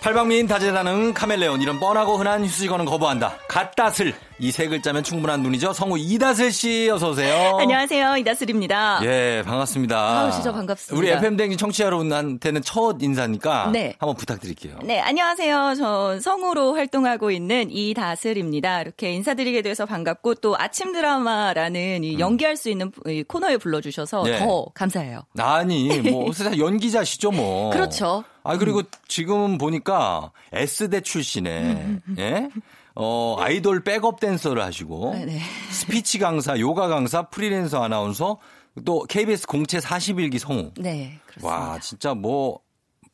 [0.00, 3.34] 팔방미인 다재다능 카멜레온 이런 뻔하고 흔한 휴식어는 거부한다.
[3.48, 5.72] 갓다슬 이 세 글자면 충분한 눈이죠.
[5.72, 7.56] 성우 이다슬 씨 어서 오세요.
[7.58, 9.00] 안녕하세요 이다슬입니다.
[9.02, 9.98] 예, 반갑습니다.
[9.98, 10.96] 아우, 진짜 반갑습니다.
[10.96, 13.96] 우리 FM 댕진 청취자 여러분한테는 첫 인사니까 네.
[13.98, 14.78] 한번 부탁드릴게요.
[14.84, 15.74] 네, 안녕하세요.
[15.76, 18.82] 전 성우로 활동하고 있는 이다슬입니다.
[18.82, 24.30] 이렇게 인사드리게 돼서 반갑고 또 아침 드라마라는 이 연기할 수 있는 이 코너에 불러주셔서 음.
[24.30, 24.38] 네.
[24.38, 25.22] 더 감사해요.
[25.40, 27.70] 아니, 뭐, 연기자시죠, 뭐.
[27.70, 28.22] 그렇죠.
[28.48, 32.48] 아, 그리고 지금 보니까 S대 출신에, 예?
[32.94, 35.40] 어, 아이돌 백업 댄서를 하시고, 네, 네.
[35.70, 38.38] 스피치 강사, 요가 강사, 프리랜서 아나운서,
[38.84, 40.72] 또 KBS 공채 41기 성우.
[40.78, 41.46] 네, 그렇습니다.
[41.72, 42.60] 와, 진짜 뭐,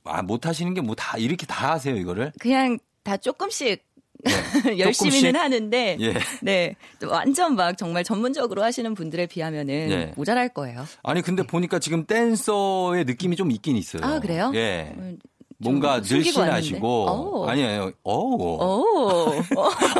[0.05, 2.33] 아, 못 하시는 게 뭐 다, 이렇게 다 하세요, 이거를?
[2.38, 3.83] 그냥 다 조금씩
[4.25, 4.31] 네.
[4.79, 5.37] 열심히는?
[5.38, 6.15] 하는데 예.
[6.40, 10.13] 네또 완전 막 정말 전문적으로 하시는 분들에 비하면은 예.
[10.17, 10.87] 모자랄 거예요.
[11.02, 14.02] 아니, 근데 보니까 지금 댄서의 느낌이 좀 있긴 있어요.
[14.02, 14.50] 아 그래요?
[14.54, 14.94] 예.
[15.65, 16.88] 음, 뭔가 늘씬하시고.
[16.88, 17.46] 오.
[17.48, 17.92] 아니에요.
[18.02, 18.58] 어우.
[18.60, 19.33] 오,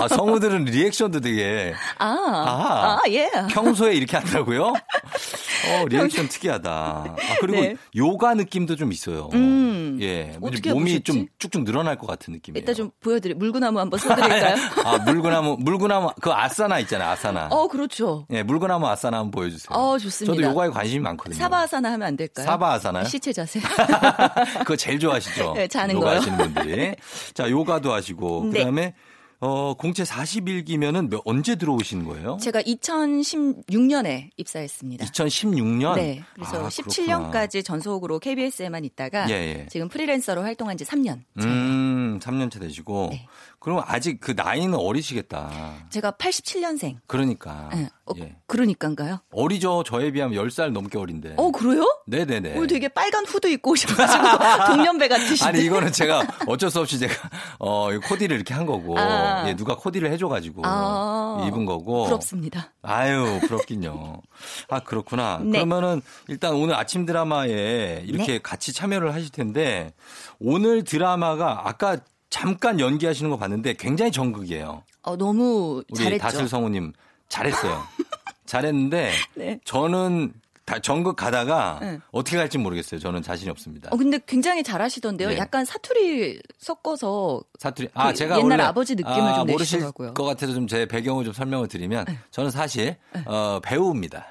[0.01, 2.99] 아, 성우들은 리액션도 되게 아, 아.
[2.99, 3.31] 아, 예.
[3.51, 4.65] 평소에 이렇게 하더라고요.
[4.69, 6.71] 어, 리액션 특이하다.
[6.71, 7.77] 아, 그리고 네.
[7.97, 9.31] 요가 느낌도 좀 있어요.
[9.35, 9.64] 음.
[10.01, 10.37] 예.
[10.41, 11.03] 어떻게 몸이 보셨지?
[11.05, 12.62] 좀 쭉쭉 늘어날 것 같은 느낌이에요.
[12.62, 14.57] 이따 좀 보여드릴 물구나무 한번 써드릴까요?
[14.85, 17.49] 아, 물구나무, 물구나무, 그 아사나 있잖아요, 아사나.
[17.51, 18.26] 어, 그렇죠.
[18.30, 19.76] 예, 물구나무 아사나 한번 보여주세요.
[19.76, 20.35] 어, 좋습니다.
[20.37, 21.37] 저도 요가에 관심이 많거든요.
[21.39, 22.47] 사바 아사나 하면 안 될까요?
[22.47, 23.05] 사바 아사나요?
[23.05, 23.61] 시체 자세.
[24.61, 25.53] 그거 제일 좋아하시죠?
[25.55, 26.16] 네, 자는 요가 거요.
[26.18, 26.95] 하시는 분들이.
[27.35, 28.45] 자, 요가도 하시고.
[28.53, 28.59] 네.
[28.59, 28.95] 그 다음에,
[29.41, 32.39] 어, 공채 41기면은 언제 들어오신 거예요?
[32.41, 35.05] 제가 2016년에 입사했습니다.
[35.07, 35.95] 2016년?
[35.97, 36.22] 네.
[36.35, 39.66] 그래서 아, 17년까지 전속으로 KBS에만 있다가 예, 예.
[39.68, 41.20] 지금 프리랜서로 활동한 지 3년.
[41.41, 43.09] 음, 3년 차 되시고.
[43.11, 43.26] 네.
[43.65, 45.87] 그럼 아직 그 나이는 어리시겠다.
[45.89, 46.99] 제가 87년생.
[47.07, 47.71] 그러니까.
[47.73, 47.89] 네.
[48.05, 48.37] 어, 예.
[48.47, 49.21] 그러니까인가요?
[49.33, 49.85] 어리죠.
[49.85, 51.37] 저에 비하면 10살 넘게 어린데.
[51.39, 51.83] 어, 그래요?
[52.07, 52.57] 네네네.
[52.57, 54.23] 오늘 되게 빨간 후드 입고 오셔가지고
[54.77, 55.45] 동년배 같으신데.
[55.45, 57.15] 아니 이거는 제가 어쩔 수 없이 제가
[57.59, 59.49] 어이 코디를 이렇게 한 거고 아.
[59.49, 61.47] 예, 누가 코디를 해줘가지고 아.
[61.49, 62.71] 입은 거고 부럽습니다.
[62.83, 64.21] 아유 부럽긴요.
[64.69, 65.41] 아 그렇구나.
[65.43, 65.53] 네.
[65.53, 68.39] 그러면은 일단 오늘 아침 드라마에 이렇게 네.
[68.43, 69.95] 같이 참여를 하실 텐데
[70.39, 71.97] 오늘 드라마가 아까
[72.35, 74.82] 잠깐 연기하시는 거 봤는데 굉장히 정극이에요.
[75.03, 76.20] 어, 너무 우리 잘했죠.
[76.20, 76.93] 다슬 성우님
[77.28, 77.80] 잘했어요.
[78.45, 79.61] 잘했는데 네.
[79.64, 80.32] 저는
[80.64, 82.01] 다 전극 가다가 네.
[82.11, 82.99] 어떻게 갈지 모르겠어요.
[82.99, 83.89] 저는 자신이 없습니다.
[83.93, 85.28] 어, 근데 굉장히 잘하시던데요.
[85.28, 85.39] 네.
[85.39, 87.91] 약간 사투리 섞어서 사투리.
[87.95, 90.14] 아, 그 제가 옛날 아버지 느낌을 아, 좀 모르실 내시더라고요.
[90.14, 94.26] 것 같아서 좀 제 배경을 좀 설명을 드리면 저는 사실 어, 배우입니다.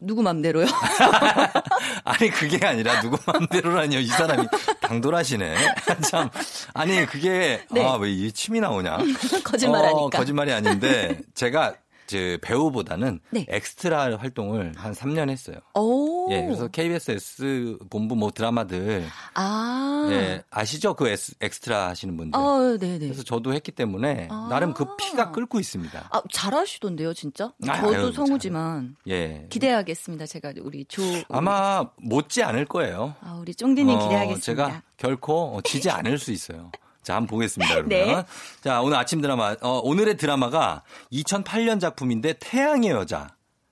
[0.00, 0.66] 누구 맘대로요?
[2.04, 4.00] 아니 그게 아니라 누구 마음대로라니요.
[4.00, 4.46] 이 사람이
[4.80, 5.56] 당돌하시네.
[6.10, 6.30] 참
[6.74, 7.84] 아니 그게 네.
[7.84, 8.98] 아왜 이 침이 나오냐?
[9.44, 9.98] 거짓말하니까.
[9.98, 11.74] 어, 거짓말이 아닌데 제가
[12.06, 13.46] 제 배우보다는 네.
[13.48, 15.56] 엑스트라 활동을 한 3년 했어요.
[15.74, 16.30] 오.
[16.32, 20.08] 예, 그래서 KBS S 본부 뭐 드라마들 아.
[20.10, 20.94] 예, 아시죠?
[20.94, 22.38] 그 S- 엑스트라 하시는 분들.
[22.38, 22.98] 어, 네네.
[22.98, 24.46] 그래서 저도 했기 때문에 아.
[24.50, 26.08] 나름 그 피가 끓고 있습니다.
[26.10, 27.52] 아, 잘하시던데요, 진짜?
[27.68, 29.46] 아, 저도 아유, 성우지만 예.
[29.50, 30.26] 기대하겠습니다.
[30.26, 33.14] 제가 우리 조 아마 못지 않을 거예요.
[33.20, 34.40] 아, 우리 쫑디님 어, 기대하겠습니다.
[34.44, 36.70] 제가 결코 어, 지지 않을 수 있어요.
[37.04, 37.88] 자, 한번 보겠습니다, 여러분.
[37.94, 38.24] 네.
[38.62, 40.82] 자, 오늘 아침 드라마, 어, 오늘의 드라마가
[41.12, 43.28] 2008년 작품인데 태양의 여자.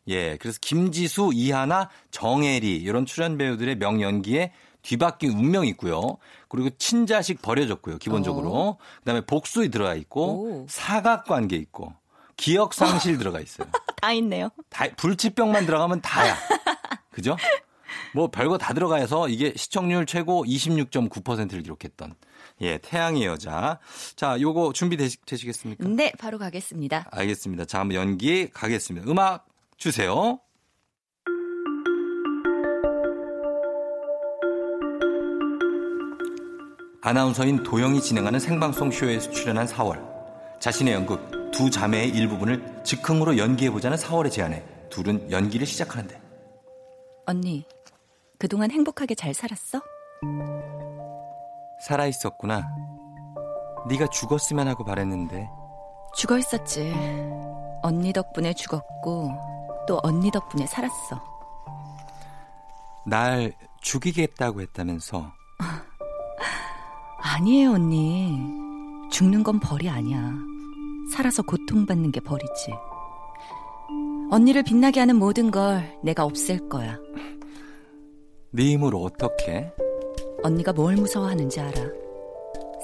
[0.08, 4.52] 예, 그래서 김지수, 이하나, 정혜리 이런 출연 배우들의 명연기에
[4.82, 6.18] 뒤바뀐 운명이 있고요.
[6.48, 8.78] 그리고 친자식 버려졌고요, 기본적으로.
[8.98, 10.34] 그다음에 복수에 들어가 있고 어.
[10.34, 10.66] 오.
[10.68, 11.94] 사각관계 있고
[12.36, 13.68] 기억 상실 들어가 있어요.
[14.00, 14.50] 다 있네요.
[14.68, 16.36] 다 불치병만 들어가면 다야.
[17.10, 17.36] 그죠?
[18.14, 22.14] 뭐 별거 다 들어가서 이게 시청률 최고 26.9%를 기록했던
[22.62, 23.78] 예, 태양의 여자.
[24.14, 25.88] 자, 요거 준비되시겠습니까?
[25.88, 27.08] 네, 바로 가겠습니다.
[27.10, 27.64] 알겠습니다.
[27.64, 29.10] 자, 한번 연기 가겠습니다.
[29.10, 29.46] 음악
[29.76, 30.38] 주세요.
[37.04, 40.00] 아나운서인 도영이 진행하는 생방송 쇼에 출연한 4월.
[40.60, 46.20] 자신의 연극 두 자매의 일부분을 즉흥으로 연기해보자는 4월의 제안에 둘은 연기를 시작하는데
[47.26, 47.64] 언니,
[48.38, 49.82] 그동안 행복하게 잘 살았어?
[51.82, 52.68] 살아 있었구나.
[53.88, 55.50] 네가 죽었으면 하고 바랬는데
[56.14, 56.94] 죽어 있었지.
[57.82, 59.32] 언니 덕분에 죽었고,
[59.88, 61.20] 또 언니 덕분에 살았어.
[63.04, 65.32] 날 죽이겠다고 했다면서
[67.18, 68.38] 아니에요, 언니.
[69.10, 70.30] 죽는 건 벌이 아니야.
[71.12, 72.72] 살아서 고통받는 게 벌이지.
[74.30, 76.96] 언니를 빛나게 하는 모든 걸 내가 없앨 거야.
[78.52, 79.72] 네 힘으로 어떻게?
[80.42, 81.72] 언니가 뭘 무서워하는지 알아.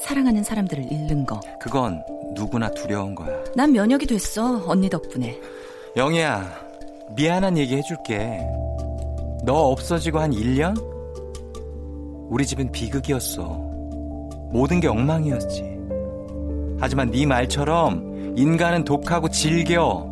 [0.02, 1.40] 사랑하는 사람들을 잃는 거.
[1.61, 2.02] 그건
[2.34, 3.36] 누구나 두려운 거야.
[3.56, 5.38] 난 면역이 됐어, 언니 덕분에.
[5.96, 6.48] 영희야,
[7.16, 8.38] 미안한 얘기 해줄게.
[9.44, 10.76] 너 없어지고 한 1년?
[12.30, 13.42] 우리 집은 비극이었어.
[14.52, 15.78] 모든 게 엉망이었지.
[16.80, 20.06] 하지만 네 말처럼 인간은 독하고 질겨.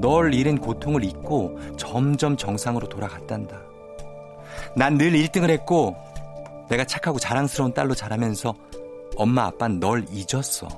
[0.00, 3.56] 널 잃은 고통을 잊고 점점 정상으로 돌아갔단다.
[4.76, 5.94] 난 늘 1등을 했고
[6.70, 8.54] 내가 착하고 자랑스러운 딸로 자라면서
[9.16, 10.68] 엄마 아빠는 널 잊었어.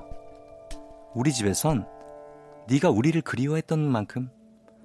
[1.15, 1.87] 우리 집에선
[2.67, 4.31] 네가 우리를 그리워했던 만큼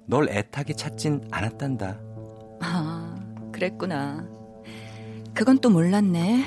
[0.06, 1.98] 널 애타게 찾진 않았단다.
[2.60, 3.16] 아,
[3.52, 4.26] 그랬구나.
[5.34, 6.44] 그건 또 몰랐네.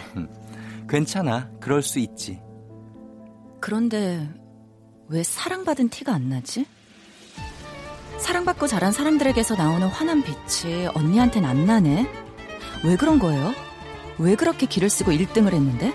[0.87, 1.49] 괜찮아.
[1.59, 2.39] 그럴 수 있지.
[3.59, 4.29] 그런데
[5.07, 6.67] 왜 사랑받은 티가 안 나지?
[8.19, 12.07] 사랑받고 자란 사람들에게서 나오는 환한 빛이 언니한텐 안 나네?
[12.83, 13.53] 왜 그런 거예요?
[14.21, 15.93] 왜 그렇게 길을 쓰고 1등을 했는데?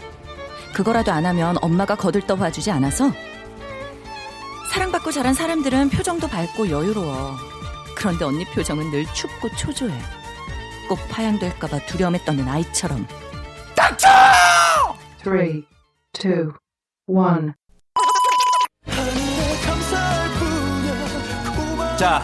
[0.74, 3.10] 그거라도 안 하면 엄마가 거들떠 봐주지 않아서?
[4.72, 7.36] 사랑받고 자란 사람들은 표정도 밝고 여유로워.
[7.96, 9.96] 그런데 언니 표정은 늘 춥고 초조해.
[10.88, 13.06] 꼭 파양될까봐 두려움에 떠는 아이처럼.
[15.22, 15.64] three,
[16.12, 16.52] two,
[17.06, 17.52] one.
[21.98, 22.22] 자,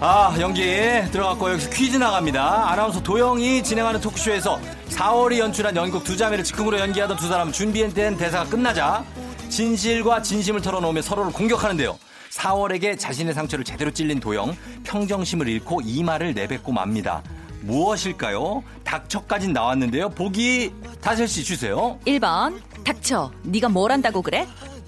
[0.00, 0.62] 아, 연기
[1.10, 2.70] 들어갔고 여기서 퀴즈 나갑니다.
[2.70, 4.60] 아나운서 도영이 진행하는 토크쇼에서
[4.96, 9.04] 4월이 연출한 연극 두 자매를 즉흥으로 연기하던 두 사람 준비된 대사가 끝나자
[9.50, 11.98] 진실과 진심을 털어놓으며 서로를 공격하는데요.
[12.30, 17.22] 4월에게 자신의 상처를 제대로 찔린 도영, 평정심을 잃고 이 말을 내뱉고 맙니다.
[17.60, 18.64] 무엇일까요?
[18.84, 20.08] 닥쳐까진 나왔는데요.
[20.08, 20.72] 보기
[21.02, 21.98] 다슬 씨 주세요.
[22.06, 24.46] 1번 닥쳐 네가 뭘 한다고 그래?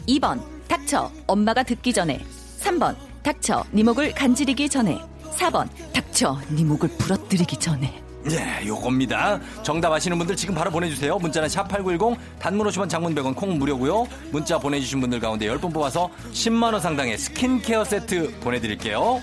[0.09, 2.24] 2번 닥쳐 엄마가 듣기 전에
[2.61, 4.98] 3번 닥쳐 네 목을 간지리기 전에
[5.36, 9.40] 4번 닥쳐 네 목을 부러뜨리기 전에 예, 요겁니다.
[9.62, 11.18] 정답 아시는 분들 지금 바로 보내주세요.
[11.18, 14.06] 문자는 샵8910, 단문 50원, 장문 100원, 콩 무료고요.
[14.30, 19.22] 문자 보내주신 분들 가운데 10분 뽑아서 10만원 상당의 스킨케어 세트 보내드릴게요.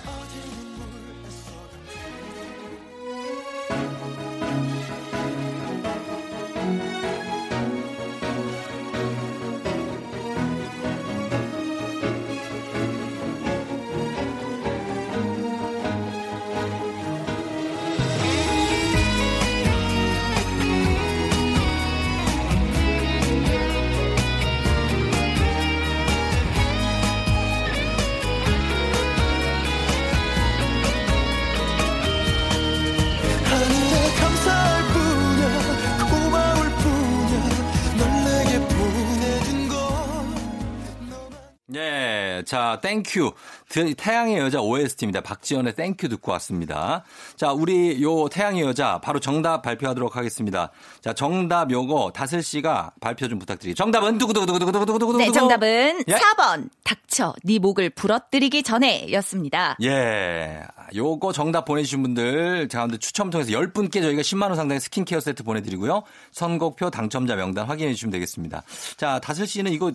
[42.45, 43.31] 자, Thank You.
[43.69, 45.21] 드- 태양의 여자 OST입니다.
[45.21, 47.03] 박지연의 Thank You 듣고 왔습니다.
[47.35, 50.71] 자, 우리 요 태양의 여자 바로 정답 발표하도록 하겠습니다.
[51.01, 53.75] 자, 정답 요거 다슬 씨가 발표 좀 부탁드릴게요.
[53.75, 55.17] 정답은 두구두구두구두구두구두구.
[55.17, 56.13] 네 정답은 예?
[56.13, 60.61] 4번 닥쳐 네 목을 부러뜨리기 전에 였습니다 예.
[60.95, 65.43] 요거 정답 보내 주신 분들 가운데 추첨 통해서 10분께 저희가 10만 원 상당의 스킨케어 세트
[65.43, 66.03] 보내 드리고요.
[66.31, 68.61] 선곡표 당첨자 명단 확인해 주시면 되겠습니다.
[68.97, 69.91] 자, 다슬 씨는 이거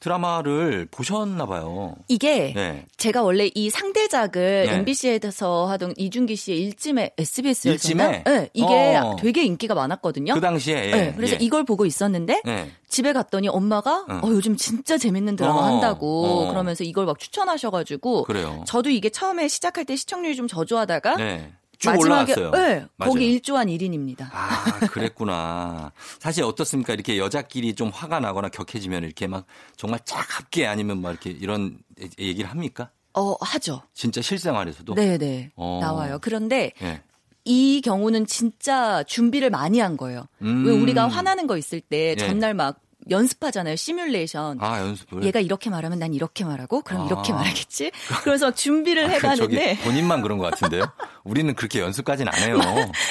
[0.00, 1.94] 드라마를 보셨나 봐요.
[2.08, 2.86] 이게 네.
[2.96, 4.74] 제가 원래 이 상대작을 네.
[4.76, 7.72] MBC에서 하던 이준기 씨의 일찜에 SBS였나?
[7.74, 8.22] 일찜에?
[8.24, 9.16] 네, 이게 어.
[9.18, 10.34] 되게 인기가 많았거든요.
[10.34, 10.86] 그 당시에.
[10.86, 11.38] 예, 네, 그래서 예.
[11.40, 12.70] 이걸 보고 있었는데 예.
[12.88, 14.20] 집에 갔더니 엄마가 어.
[14.22, 16.48] 어, 요즘 진짜 재밌는 드라마 어, 한다고 어.
[16.48, 18.64] 그러면서 이걸 막 추천하셔가지고 그래요.
[18.66, 21.52] 저도 이게 처음에 시작할 때 시청률이 좀 저조하다가 네.
[21.78, 22.50] 쭉 마지막에 올라왔어요.
[22.50, 23.12] 네, 맞아요.
[23.12, 24.28] 거기 1조한 1인입니다.
[24.32, 25.92] 아, 그랬구나.
[26.18, 26.92] 사실 어떻습니까?
[26.92, 31.78] 이렇게 여자끼리 좀 화가 나거나 격해지면 이렇게 막 정말 차갑게 아니면 막 이렇게 이런
[32.18, 32.90] 얘기를 합니까?
[33.14, 33.82] 어 하죠.
[33.94, 34.94] 진짜 실생활에서도?
[34.94, 35.78] 네네 어.
[35.80, 36.18] 나와요.
[36.20, 37.00] 그런데 예.
[37.44, 40.26] 이 경우는 진짜 준비를 많이 한 거예요.
[40.42, 40.66] 음.
[40.66, 42.16] 왜 우리가 화나는 거 있을 때 예.
[42.16, 42.80] 전날 막
[43.10, 43.76] 연습하잖아요.
[43.76, 44.58] 시뮬레이션.
[44.60, 45.22] 아, 연습을.
[45.24, 47.06] 얘가 이렇게 말하면 난 이렇게 말하고 그럼 아.
[47.06, 47.90] 이렇게 말하겠지.
[48.22, 50.84] 그래서 막 준비를 아, 그 해가는데 저기 본인만 그런 것 같은데요?
[51.24, 52.58] 우리는 그렇게 연습까지는 안 해요.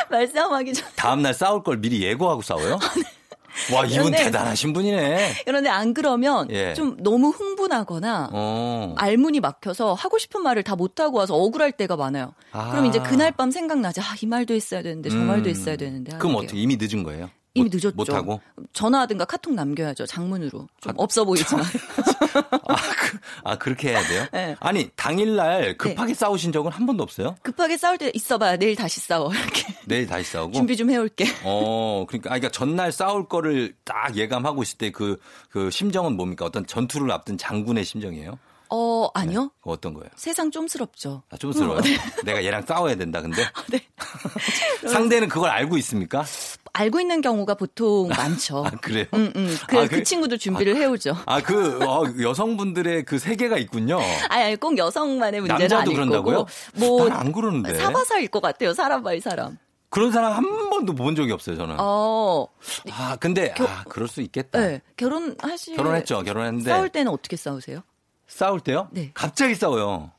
[0.10, 2.80] 말싸움하기 전 다음 날 싸울 걸 미리 예고하고 싸워요?
[3.74, 5.34] 와, 이분 그런데- 대단하신 분이네.
[5.46, 6.76] 그런데 안 그러면 예.
[6.76, 8.94] 좀 너무 흥분하거나 어.
[8.98, 12.34] 알문이 막혀서 하고 싶은 말을 다 못하고 와서 억울할 때가 많아요.
[12.52, 12.70] 아.
[12.70, 14.00] 그럼 이제 그날 밤 생각나지.
[14.00, 15.50] 아, 이 말도 했어야 되는데 저 말도 음.
[15.50, 16.16] 했어야 되는데.
[16.20, 16.60] 그럼 하는 어떻게.
[16.60, 17.32] 이미 늦은 거예요?
[17.58, 17.96] 이미 못- 늦었죠.
[17.96, 18.42] 못하고?
[18.74, 20.06] 전화하든가 카톡 남겨야죠.
[20.06, 20.68] 장문으로.
[20.82, 21.64] 좀 없어 보이지만.
[22.68, 24.26] 아, 그, 아, 그렇게 해야 돼요?
[24.32, 24.56] 네.
[24.60, 27.36] 아니, 당일날 급하게 싸우신 적은 한 번도 없어요?
[27.42, 28.58] 급하게 싸울 때 있어봐.
[28.58, 29.34] 내일 다시 싸워.
[29.34, 29.66] 이렇게.
[29.86, 30.54] 내일 다시 싸우고?
[30.54, 31.26] 준비 좀 해올게.
[31.44, 35.18] 어, 그러니까, 아, 그러니까 전날 싸울 거를 딱 예감하고 있을 때 그,
[35.50, 36.46] 그 심정은 뭡니까?
[36.46, 38.38] 어떤 전투를 앞둔 장군의 심정이에요?
[38.70, 39.52] 어, 아니요.
[39.60, 40.10] 그거 어떤 거예요?
[40.16, 41.24] 세상 좀스럽죠.
[41.30, 41.78] 아, 좀스러워요.
[41.78, 41.98] 어, 네.
[42.24, 43.44] 내가 얘랑 싸워야 된다, 근데.
[43.70, 43.80] 네.
[44.88, 46.26] 상대는 그걸 알고 있습니까?
[46.74, 48.66] 알고 있는 경우가 보통 많죠.
[48.66, 49.06] 아, 그래요?
[49.14, 49.58] 음, 음.
[49.68, 51.16] 그, 아, 그 친구도 준비를 해오죠.
[51.26, 54.00] 아, 그, 어, 여성분들의 그 세계가 있군요.
[54.30, 56.38] 아니, 아니, 꼭 여성만의 문제는 남자도 아닐 그런다고요?
[56.38, 56.50] 거고.
[56.76, 57.74] 뭐, 난안 그러는데.
[57.76, 58.74] 사바사일 것 같아요.
[58.74, 59.58] 사람 by 사람.
[59.90, 61.78] 그런 사람 한 번도 본 적이 없어요, 저는.
[61.80, 62.46] 어,
[62.92, 64.60] 아, 근데, 아, 그럴 수 있겠다.
[64.60, 64.82] 네.
[64.98, 65.76] 결혼하시.
[65.78, 66.70] 결혼했죠, 결혼했는데.
[66.70, 67.82] 싸울 때는 어떻게 싸우세요?
[68.38, 68.88] 싸울 때요?
[68.92, 69.10] 네.
[69.16, 70.12] 갑자기 싸워요.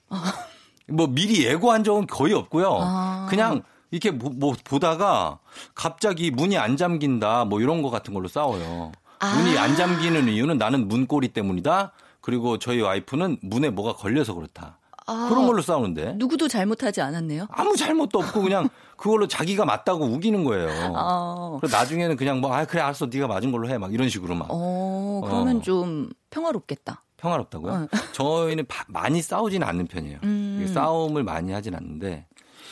[0.88, 2.78] 뭐 미리 예고한 적은 거의 없고요.
[2.80, 3.26] 아.
[3.30, 3.62] 그냥
[3.92, 5.38] 이렇게 뭐, 뭐 보다가
[5.76, 8.90] 갑자기 문이 안 잠긴다 뭐 이런 거 같은 걸로 싸워요.
[9.20, 9.36] 아.
[9.36, 11.92] 문이 안 잠기는 이유는 나는 문고리 때문이다.
[12.20, 14.78] 그리고 저희 와이프는 문에 뭐가 걸려서 그렇다.
[15.06, 17.46] 아, 그런 걸로 싸우는데 누구도 잘못하지 않았네요.
[17.50, 20.92] 아무 잘못도 없고 그냥 그걸로 자기가 맞다고 우기는 거예요.
[20.96, 24.34] 어, 그리고 나중에는 그냥 뭐 아 그래 알았어 네가 맞은 걸로 해 막 이런 식으로
[24.34, 25.62] 막 어, 그러면 어.
[25.62, 27.04] 좀 평화롭겠다.
[27.18, 27.72] 평화롭다고요?
[27.72, 27.88] 어.
[28.12, 30.18] 저희는 바- 많이 싸우지는 않는 편이에요.
[30.22, 30.70] 음.
[30.72, 32.26] 싸움을 많이 하진 않는데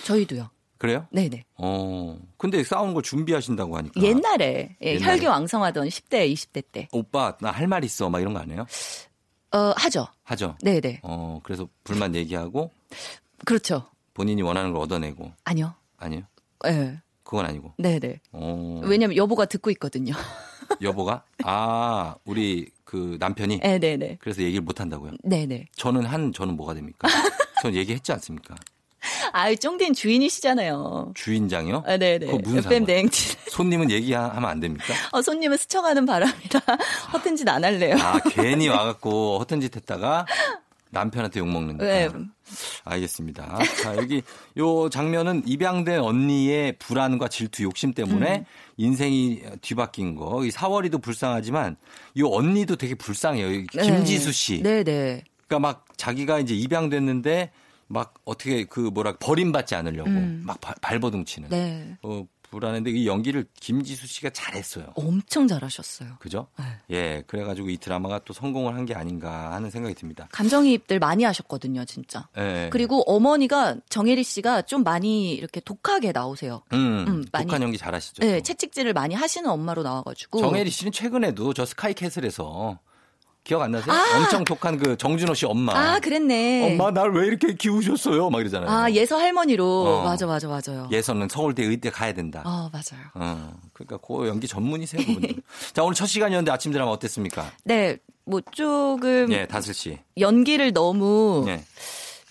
[0.04, 0.48] 저희도요.
[0.78, 1.06] 그래요?
[1.10, 1.44] 네네.
[1.56, 2.18] 어.
[2.36, 5.04] 근데 싸우는 걸 준비하신다고 하니까 옛날에, 예, 옛날에?
[5.12, 6.88] 혈기 왕성하던 10대, 20대 때.
[6.92, 8.66] 오빠 나 할 말 있어 막 이런 거 안 해요?
[9.52, 10.06] 어, 하죠.
[10.24, 10.56] 하죠.
[10.62, 11.00] 네네.
[11.02, 12.70] 어 그래서 불만 얘기하고
[13.44, 13.86] 그렇죠.
[14.12, 15.74] 본인이 원하는 걸 얻어내고 아니요.
[15.96, 16.22] 아니요?
[16.66, 17.00] 예.
[17.22, 17.72] 그건 아니고.
[17.78, 18.20] 네네.
[18.32, 18.80] 어.
[18.84, 20.12] 왜냐면 여보가 듣고 있거든요.
[20.82, 24.16] 여보가 아 우리 그 남편이 네, 네네네.
[24.20, 25.12] 그래서 얘기를 못 한다고요.
[25.24, 25.66] 네네.
[25.76, 27.08] 저는 한 저는 뭐가 됩니까?
[27.60, 28.54] 전 얘기했지 않습니까?
[29.32, 31.12] 아이, 쫑딘 주인이시잖아요.
[31.14, 31.82] 주인장이요?
[31.86, 32.26] 아, 네네.
[32.26, 32.86] 그거 무슨 FM 상관?
[32.86, 33.36] 대행진.
[33.50, 34.94] 손님은 얘기하면 안 됩니까?
[35.12, 36.60] 어, 손님은 스쳐가는 바람이라
[37.12, 37.96] 허튼 짓 안 할래요.
[38.00, 40.26] 아, 괜히 와갖고 허튼 짓 했다가
[40.90, 41.84] 남편한테 욕 먹는다.
[41.84, 42.08] 네.
[42.84, 43.58] 알겠습니다.
[43.82, 44.22] 자, 여기
[44.58, 48.44] 요 장면은 입양된 언니의 불안과 질투, 욕심 때문에 음.
[48.76, 50.44] 인생이 뒤바뀐 거.
[50.44, 51.76] 이 사월이도 불쌍하지만
[52.14, 53.50] 이 언니도 되게 불쌍해요.
[53.52, 53.82] 이 네.
[53.82, 54.62] 김지수 씨.
[54.62, 55.22] 네 네.
[55.48, 57.50] 그러니까 막 자기가 이제 입양됐는데
[57.88, 60.42] 막 어떻게 그 뭐라 버림받지 않으려고 음.
[60.44, 61.48] 막 발- 발버둥치는.
[61.50, 61.96] 네.
[62.02, 64.92] 어, 불안한데 이 연기를 김지수 씨가 잘했어요.
[64.94, 66.16] 엄청 잘하셨어요.
[66.18, 66.46] 그죠?
[66.58, 66.64] 네.
[66.90, 70.28] 예, 그래가지고 이 드라마가 또 성공을 한 게 아닌가 하는 생각이 듭니다.
[70.30, 72.28] 감정이입들 많이 하셨거든요, 진짜.
[72.38, 72.68] 예.
[72.72, 76.62] 그리고 어머니가 정혜리 씨가 좀 많이 이렇게 독하게 나오세요.
[76.72, 78.22] 음, 음, 많이- 독한 연기 잘하시죠.
[78.22, 78.42] 네, 또.
[78.42, 80.40] 채찍질을 많이 하시는 엄마로 나와가지고.
[80.40, 82.78] 정혜리 씨는 최근에도 저 스카이캐슬에서
[83.46, 83.94] 기억 안 나세요?
[83.94, 84.18] 아!
[84.18, 85.72] 엄청 독한 그 정준호 씨 엄마.
[85.94, 86.72] 아, 그랬네.
[86.78, 88.28] 엄마 날 왜 이렇게 키우셨어요?
[88.28, 88.68] 막 이러잖아요.
[88.68, 89.64] 아, 예서 할머니로.
[89.64, 90.02] 어.
[90.04, 90.88] 맞아, 맞아, 맞아요.
[90.90, 92.42] 예선은 서울대 의대 가야 된다.
[92.44, 93.04] 아, 맞아요.
[93.14, 95.36] 어, 그러니까 그 연기 전문이세요, 그분들.
[95.72, 97.52] 자, 오늘 첫 시간이었는데 아침 드라마 어땠습니까?
[97.64, 99.98] 네, 뭐 조금 예, 다슬 씨.
[100.18, 101.62] 연기를 너무 예.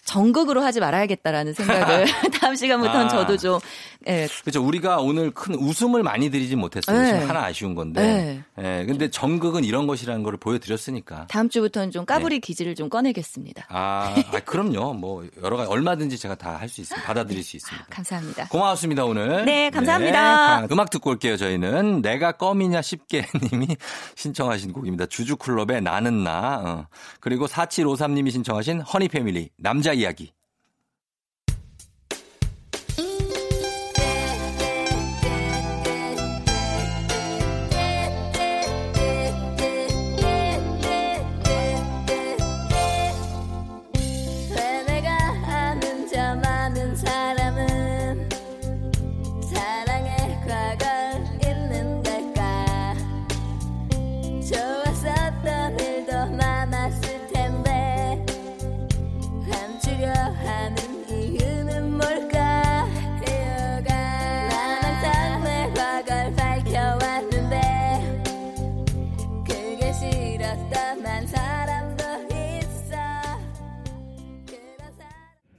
[0.03, 2.05] 정극으로 하지 말아야겠다라는 생각을
[2.39, 3.09] 다음 시간부터는 아.
[3.09, 3.59] 저도 좀
[4.07, 4.63] 예, 그렇죠.
[4.65, 6.99] 우리가 오늘 큰 웃음을 많이 드리진 못했어요.
[7.01, 7.05] 네.
[7.13, 8.43] 지금 하나 아쉬운 건데.
[8.55, 8.79] 네.
[8.81, 11.27] 예, 근데 정극은 이런 것이라는 걸 보여드렸으니까.
[11.27, 12.13] 다음 주부터는 좀 네.
[12.13, 13.65] 까불이 기질을 좀 꺼내겠습니다.
[13.69, 14.93] 아, 아, 그럼요.
[14.93, 17.05] 뭐 여러 가지 얼마든지 제가 다 할 수 있습니다.
[17.07, 17.87] 받아들일 수 있습니다.
[17.89, 18.47] 감사합니다.
[18.49, 19.45] 고맙습니다 오늘.
[19.45, 20.61] 네, 감사합니다.
[20.61, 21.37] 네, 음악 듣고 올게요.
[21.37, 23.75] 저희는 내가 껌이냐 쉽게님이
[24.15, 25.05] 신청하신 곡입니다.
[25.07, 26.61] 주주클럽의 나는 나.
[26.65, 26.87] 어.
[27.19, 30.31] 그리고 4753님이 신청하신 허니패밀리 남자 이야기.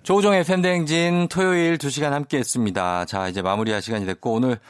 [0.07, 3.04] 조우종의 팬댕진 토요일 2시간 함께 했습니다.
[3.07, 4.61] 자, 이제 마무리할 시간이 됐고, 오늘,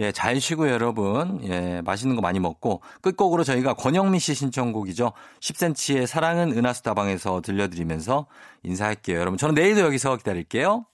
[0.00, 5.12] 예, 잘 쉬고 여러분, 예, 맛있는 거 많이 먹고, 끝곡으로 저희가 권영미 씨 신청곡이죠.
[5.40, 8.26] 10cm의 사랑은 은하수다방에서 들려드리면서
[8.62, 9.20] 인사할게요.
[9.20, 10.86] 여러분, 저는 내일도 여기서 기다릴게요.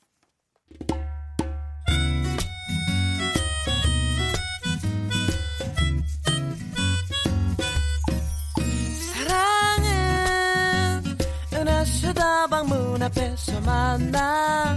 [12.42, 14.76] 다방 문 앞에서 만나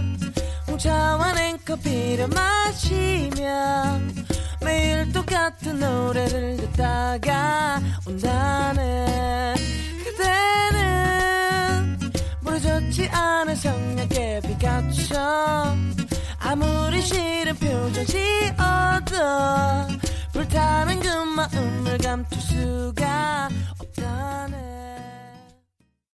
[0.68, 3.98] 홍차와 냉커피를 마시며
[4.64, 9.56] 매일 똑같은 노래를 듣다가 온다는
[10.04, 11.98] 그대는
[12.44, 15.74] 부러졌지 않은 성냥개 피카처
[16.38, 19.16] 아무리 싫은 표정 지어도
[20.32, 23.48] 불타는 그 마음을 감출 수가
[23.80, 24.85] 없다네